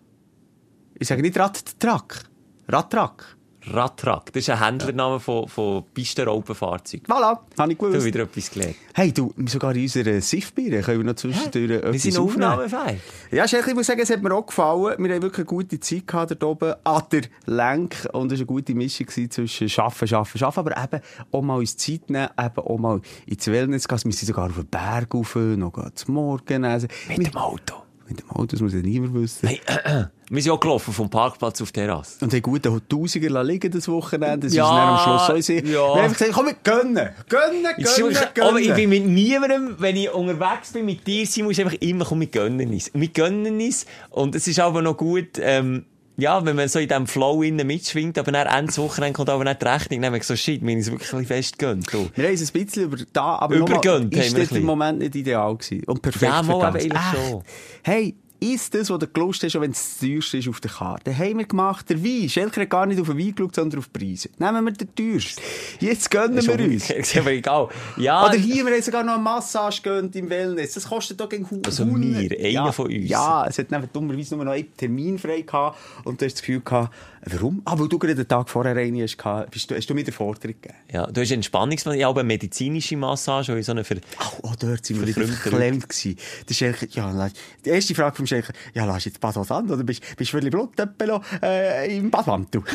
[0.99, 2.25] Ich sage nicht Radtrack.
[2.69, 3.37] Radtrack.
[3.67, 4.31] Radtrack.
[4.35, 7.07] Das ist ein Händlername von, von Pistenraupenfahrzeugen.
[7.07, 8.05] Voilà, habe ich Du hast gewusst.
[8.07, 8.77] wieder etwas gelernt.
[8.93, 12.45] Hey, du, sogar in unserer Siffbiere können wir noch zwischendurch Wir etwas sind aufnehmen.
[12.45, 13.01] aufnahmefähig.
[13.31, 15.03] Ja, ich muss sagen, es hat mir auch gefallen.
[15.03, 18.07] Wir haben wirklich eine gute Zeit gehabt dort oben an der Lenk.
[18.12, 20.59] Und es war eine gute Mischung zwischen Arbeiten, Arbeiten, Arbeiten.
[20.75, 23.99] Aber eben auch mal uns Zeit nehmen, eben auch mal ins Wellness gehen.
[24.05, 26.65] Wir sind sogar auf den Berg rauf, noch zum Morgen.
[26.67, 27.77] Also, Mit dem Auto.
[28.09, 29.48] Mit dem Auto, das muss ja niemand wissen.
[29.48, 32.22] Hey, äh, wir sind auch gelaufen vom Parkplatz auf die Terrasse.
[32.24, 34.46] Und haben guten Tausiger lassen liegen das Wochenende.
[34.46, 35.52] Das Ja, ist dann am Schluss so.
[35.52, 35.62] ja.
[35.64, 37.09] Wir haben einfach gesagt, komm, wir gönnen.
[37.28, 38.48] Gönnen, gönnen, gönnen.
[38.50, 42.05] Aber ich bin mit niemandem, wenn ich unterwegs bin mit dir, Simon, ist einfach immer,
[42.05, 42.68] komm, wir gönnen.
[42.70, 43.86] Und wir gönnen uns.
[44.11, 45.86] Und es ist aber noch gut, ähm,
[46.17, 49.45] ja, wenn man so in diesem Flow innen mitschwingt, aber dann Ende Wochenende kommt aber
[49.45, 51.93] nicht die Rechnung, dann wir so, shit, haben uns wirklich ein bisschen fest gegönnt.
[51.93, 52.09] du.
[52.15, 54.65] Wir haben es ein bisschen über da, aber Übergönnt wir ist im.
[54.65, 55.85] Moment nicht ideal gewesen.
[55.85, 57.43] Und perfekt Ja, mal, aber eigentlich schon.
[57.83, 58.15] Hey,
[58.53, 61.16] ist das, was du gelust hast, auch wenn es das teuerste ist auf der Karte.
[61.16, 62.28] Haben wir gemacht, der Wein.
[62.28, 64.28] Schelker hat gar nicht auf den Wein geschaut, sondern auf Preise.
[64.38, 65.42] Nehmen wir den teuersten.
[65.80, 66.90] Jetzt gönnen wir uns.
[66.90, 67.68] ist aber egal.
[67.97, 70.74] Ja, Oder hier, wir haben sogar noch eine Massage gönnt im Wellness.
[70.74, 73.09] Das kostet doch gegen Hu Also wir, einer ja, von uns.
[73.09, 75.78] Ja, es hat dummerweise nur noch einen Termin frei gehabt.
[76.05, 76.95] Und du hast das Gefühl gehabt,
[77.31, 77.62] warum?
[77.64, 79.16] Ah, weil du gerade den Tag vorher eine hast
[79.51, 80.75] bist du, hast du mir den Forderung gegeben.
[80.93, 81.85] ja, du hast Entspannungs...
[81.85, 83.97] Ja, aber eine medizinische Massage, ich so eine Ver...
[84.20, 86.16] Oh, oh, dort sind wir wieder verklemmt gewesen.
[86.49, 87.33] Der Schelker, ja, lass-
[87.64, 90.53] die erste Frage vom Schelker, ja, lass jetzt Bad an, oder bist, bist du wirklich
[90.53, 92.62] Blutöppel äh, im Badmantel?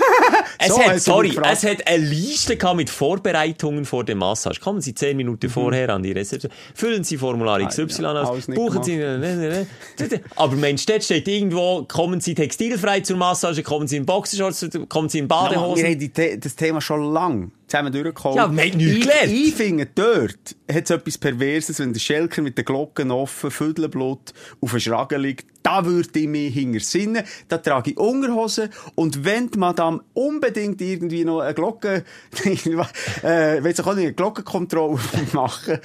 [0.62, 4.60] Es So hat, sorry, es hat eine Liste gehabt mit Vorbereitungen vor der Massage.
[4.60, 8.06] Kommen Sie zehn Minuten vorher an die Rezeption, füllen Sie Formular XY Mhm.
[8.06, 9.00] Ah, ja, aus, buchen Sie...
[10.36, 14.06] Aber Mensch, dort steht irgendwo, kommen Sie textilfrei zur Massage, kommen Sie in
[14.40, 15.86] Boxershorts, kommen Sie in wir Badehosen.
[15.86, 18.38] haben die The das Thema schon lang zusammen durchgekommen.
[18.38, 19.32] Ja, wir haben nichts ich, gelernt.
[19.32, 24.34] Ich finde, dort hat es etwas Perverses, wenn der Schelker mit den Glocken offen, Vödelblut
[24.62, 25.48] auf den Schragen liegt.
[25.62, 27.24] Da würde ich mich hinter Sinnen.
[27.50, 28.70] Da trage ich Unterhosen.
[28.96, 32.06] Und wenn die Madame unbedingt irgendwie noch eine Glocke,
[32.44, 35.00] äh, will sie auch nicht eine Glockenkontrolle
[35.34, 35.80] machen.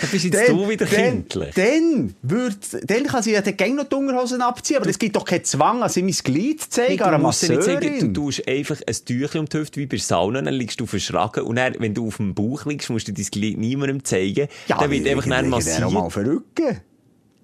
[0.00, 1.54] Da bist jetzt du wieder dann, kindlich.
[1.54, 4.76] dann, würd, dann kann sie ja dann gerne noch die Unterhosen abziehen.
[4.76, 7.48] Aber es gibt doch keinen Zwang, an sie mein Glied zu zeigen, an du musst
[7.48, 10.80] nicht sagen, du tust einfach ein Tüchlein um die Hüfte wie bei Sauna, dann liegst
[10.80, 13.24] du auf den Schragen und dann, wenn du auf dem Bauch liegst, musst du dein
[13.26, 14.48] Glied niemandem zeigen.
[14.68, 15.82] dann wird einfach dann mal massiert.
[15.84, 16.80] auf den Rücken.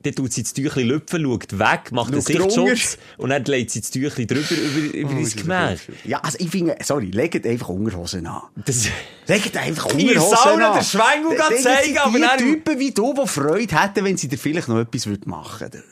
[0.02, 2.22] Dann tut sie das Tüchlein lüpfen, schaut weg, macht einen.
[2.22, 5.88] Sichtschutz und dann legt sie das Tüchlein drüber über, über Oh, das Gemächt.
[6.04, 8.44] Ja, also ich finde, sorry, legt einfach Unterhosen an.
[8.64, 8.86] Das,
[9.26, 10.74] Legt einfach Unterhosen an.
[10.78, 14.16] den Schwengel Dann- gehen dann zeigen, aber die Typen wie du, die Freude hätten, wenn
[14.16, 15.82] sie dir vielleicht noch etwas machen würden.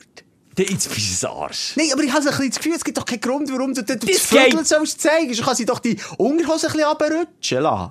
[0.63, 1.73] Jetzt bist du ein Arsch.
[1.75, 3.83] Nein, aber ich habe ein bisschen das Gefühl, es gibt doch keinen Grund, warum du,
[3.83, 5.31] das Das geht- sollst zeigen.
[5.33, 7.89] Du kannst sie doch die Unterhosen ein bisschen runterrutschen lassen.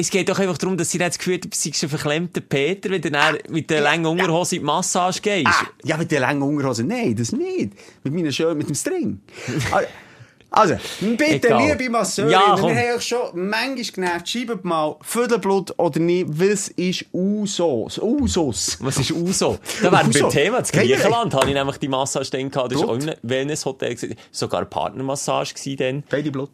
[0.00, 2.40] Es geht doch einfach darum, dass sie nicht das Gefühl haben, du bist ein verklemmter
[2.40, 5.48] Peter, wenn du dann mit der langen Unterhose in die Massage gehst.
[5.48, 6.84] Ah, ja, mit der langen Unterhose.
[6.84, 7.72] Nein, das nicht.
[8.04, 9.20] Mit meinen schön, mit dem String.
[10.50, 11.68] Also, bitte, Egal.
[11.68, 16.68] liebe Masseurinnen, Ja, wir haben euch schon manchmal genervt, schreibt mal Vödelblut oder nicht, was
[16.68, 17.98] ist Usos?
[17.98, 18.78] Usos.
[18.80, 19.58] Was ist Uso?
[19.82, 20.58] Da wären wir beim Thema.
[20.58, 22.72] In Griechenland hatte ich nämlich die Massage dann gehabt.
[22.72, 23.02] Das war auch Blut?
[23.02, 24.16] in einem Wellness-Hotel.
[24.30, 26.02] Sogar eine Partnermassage dann.
[26.08, 26.50] Beide Blut.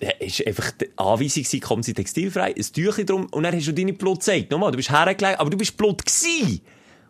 [0.00, 3.66] Da ist einfach die Anweisung gewesen, kommen Sie textilfrei, ein Tüchlein drum, und dann hast
[3.66, 4.50] du deine Blut gezeigt.
[4.50, 6.60] Nochmal, du bist hergelegt, aber du bist Blut gewesen.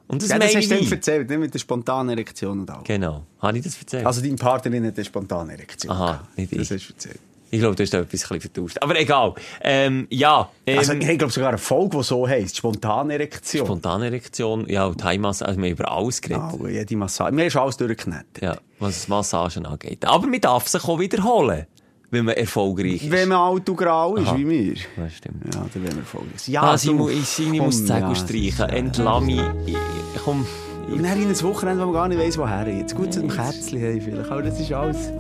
[0.09, 2.83] Und das Ja, das hast du dann erzählt, nicht mit der spontanen Erektion und all.
[2.85, 3.25] Genau.
[3.41, 4.07] Habe ich das erzählt?
[4.07, 5.91] Also, deine Partnerin hat eine spontane Erektion.
[5.93, 6.39] Aha, gehabt.
[6.39, 6.71] nicht Das ich.
[6.71, 7.19] hast du erzählt.
[7.51, 8.79] ich glaube, du hast da etwas vertauscht.
[8.81, 9.35] Aber egal.
[9.63, 10.49] Ähm, ja.
[10.67, 13.67] Ähm, Also, ich glaube sogar eine Folge, die so heisst, spontane Erektion.
[13.67, 16.43] spontane Erektion, ja, und Thai-Massage, also wir haben über alles geredet.
[16.61, 17.33] Oh, jede Massage.
[17.33, 18.41] Mir ist alles durchgeknetet.
[18.43, 20.05] Ja, was Massagen angeht.
[20.05, 21.67] Aber man darf sich auch wiederholen,
[22.11, 23.11] wenn man erfolgreich ist.
[23.11, 24.37] Wenn man alt und grau ist, Aha.
[24.39, 24.75] wie wir.
[24.97, 25.55] Das stimmt.
[25.55, 26.47] Ja, dann werden wir folgendes.
[26.47, 27.37] Ja, Ah, ich, muss
[27.79, 28.93] die Zegel ja, streichen.
[28.95, 29.21] ja.
[29.21, 29.41] Mich.
[29.67, 29.77] Ich,
[30.25, 30.47] komm.
[30.89, 32.95] Und dann in ein Wochenende, wo man gar nicht weiss, woher jetzt.
[32.95, 35.11] Gut, zu dem Kätzchen haben vielleicht, aber das ist alles...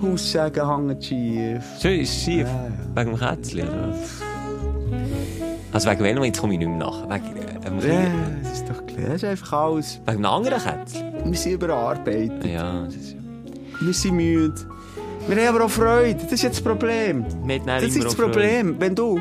[0.00, 1.64] Haussagen hängen schief.
[1.82, 2.46] Schön, ist schief.
[2.94, 3.94] Wegen dem Kätzchen, oder?
[5.72, 7.02] Also wegen welchem, jetzt komme ich nicht mehr nach.
[7.08, 8.06] Wegen, äh, einem Ja,
[8.42, 9.06] das ist doch klar.
[9.08, 10.00] Das ist einfach alles...
[10.06, 11.12] wegen einem anderen Kätzchen.
[11.24, 12.44] Wir sind überarbeitet.
[12.46, 13.16] Ja, das ist...
[13.80, 14.54] Wir sind müde.
[15.28, 16.14] Wir haben aber auch Freude.
[16.22, 17.24] Das ist jetzt das Problem.
[17.66, 18.14] Das ist das.
[18.14, 18.76] Problem.
[18.78, 19.20] Wenn du...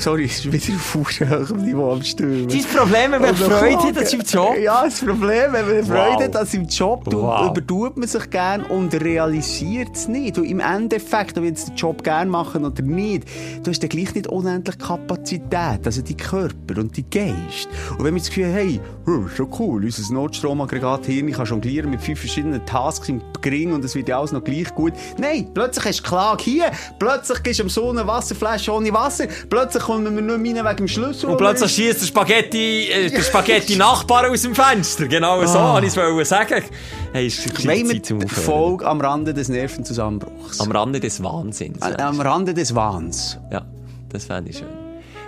[0.00, 2.44] Sorry, es ist wieder auf hohem Niveau am Stürmen.
[2.46, 4.56] Das ist das Problem, wenn man Freude hat an seinem Job.
[4.56, 7.50] Ja, das Problem, wenn man Freude hat an seinem Job, Wow.
[7.50, 10.38] übertut man sich gern und realisiert es nicht.
[10.38, 13.24] Und im Endeffekt, ob wir jetzt den Job gern machen oder nicht,
[13.64, 17.68] du hast dann gleich nicht unendlich Kapazität, also die Körper und die Geist.
[17.98, 18.80] Und wenn wir das Gefühl haben, hey,
[19.26, 23.84] ist schon cool, unser Notstromaggregat Hirn kann jonglieren mit fünf verschiedenen Tasks im Gring und
[23.84, 24.92] es wird ja alles noch gleich gut.
[25.18, 29.82] Nein, plötzlich hast du Klage hier, plötzlich gehst du am eine Wasserflasche ohne Wasser, plötzlich
[29.82, 31.30] kommen wir nur rein wegen dem Schlüssel.
[31.30, 35.06] Und plötzlich schießt der Spaghetti, äh, der Spaghetti-Nachbar aus dem Fenster.
[35.06, 35.74] Genau so Ah.
[35.74, 36.64] wollte ich es sagen.
[37.12, 38.44] Hey, ist Zeit zum die Aufhören.
[38.44, 40.60] Folge am Rande des Nervenzusammenbruchs?
[40.60, 41.80] Am Rande des Wahnsinns.
[41.82, 43.38] Am, am Rande des Wahns.
[43.50, 43.64] Ja,
[44.10, 44.68] das fände ich schön.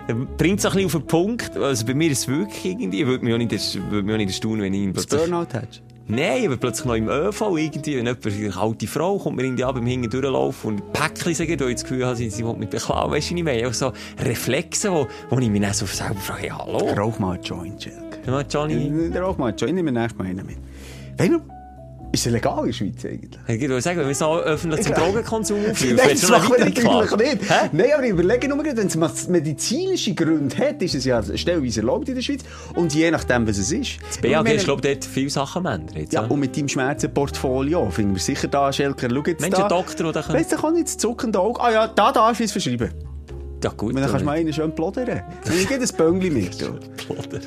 [0.09, 1.57] Er bringt es ein bisschen auf den Punkt.
[1.57, 3.51] Also bei mir ist es wirklich irgendwie, würde mich auch nicht,
[3.91, 5.31] würde mich auch nicht erstaunen, wenn ich ihn Das plötzlich...
[5.31, 5.83] Burnout hast.
[6.11, 9.63] Nein, aber plötzlich noch im ÖV irgendwie, wenn jemand, eine alte Frau kommt mir irgendwie
[9.63, 12.69] ab beim Hinten durchlaufen und Päckchen sagen, da ich das Gefühl habe, sie, will mich
[12.69, 13.69] beklauen, weißt du nicht mehr.
[13.69, 16.79] Auch so Reflexe, wo, wo ich mich dann so selber frage, ja, hallo?
[16.97, 18.19] Rauch mal einen Joint, Schelke.
[18.27, 20.59] Ja, Johnny, Rauch mal einen Joint, nehmen wir nächstes Mal einen mit.
[21.17, 21.41] Weißt du,
[22.13, 23.41] ist es legal in der Schweiz eigentlich?
[23.47, 27.17] ich würde sagen, wenn wir so öffentlich zum Drogenkonsum aufrufen, Nein, das machen wir natürlich
[27.17, 27.51] nicht.
[27.51, 27.69] Hä?
[27.73, 32.09] Nein, aber ich überlege nur, wenn es medizinische Gründe hat, ist es ja stellenweise erlaubt
[32.09, 32.41] in der Schweiz.
[32.75, 33.99] Und je nachdem, was es ist.
[34.07, 35.97] Das BAG ist, glaube ich, dort viele Sachen ändern.
[35.97, 39.63] Jetzt, Ja, und mit deinem Schmerzenportfolio finden wir sicher da, Schelker, schau jetzt Mensch, da.
[39.65, 40.35] ein Doktor, der kann...
[40.35, 41.61] Weißt du, kann nicht das zuckende Auge.
[41.61, 43.10] Ah ja, da darfst du es verschreiben.
[43.63, 43.95] Ja, gut.
[43.95, 45.07] Dann kannst du mal einen schön plodern.
[45.07, 45.23] Dann
[45.69, 46.59] gib ein Böngli mit.
[46.59, 47.43] Plodern.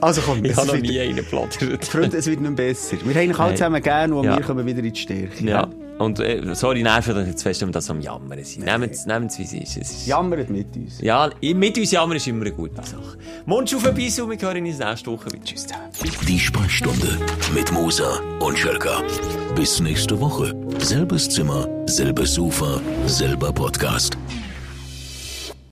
[0.00, 1.84] Also komm, Ich habe noch nie einen geplaudert.
[1.84, 2.96] Freunde, es wird nicht besser.
[3.04, 4.36] Wir haben euch alle zusammen gern und Ja.
[4.38, 5.44] wir kommen wieder in die Stärke.
[5.44, 5.68] Ja.
[5.98, 8.64] Und, äh, sorry, nerven euch jetzt fest, wenn wir das am Jammern sind.
[8.64, 10.06] Nehmt es, wie es ist.
[10.06, 11.00] Jammert mit uns.
[11.00, 13.18] ja, mit uns jammern ist immer eine gute Sache.
[13.46, 15.44] Mund auf ein bisschen und wir hören uns nächste Woche wieder.
[15.44, 15.90] Tschüss zusammen.
[16.26, 17.18] Die Sprechstunde
[17.54, 19.02] mit Musa und Schelka.
[19.54, 20.54] Bis nächste Woche.
[20.78, 24.16] Selbes Zimmer, selbes Sofa, selber Podcast.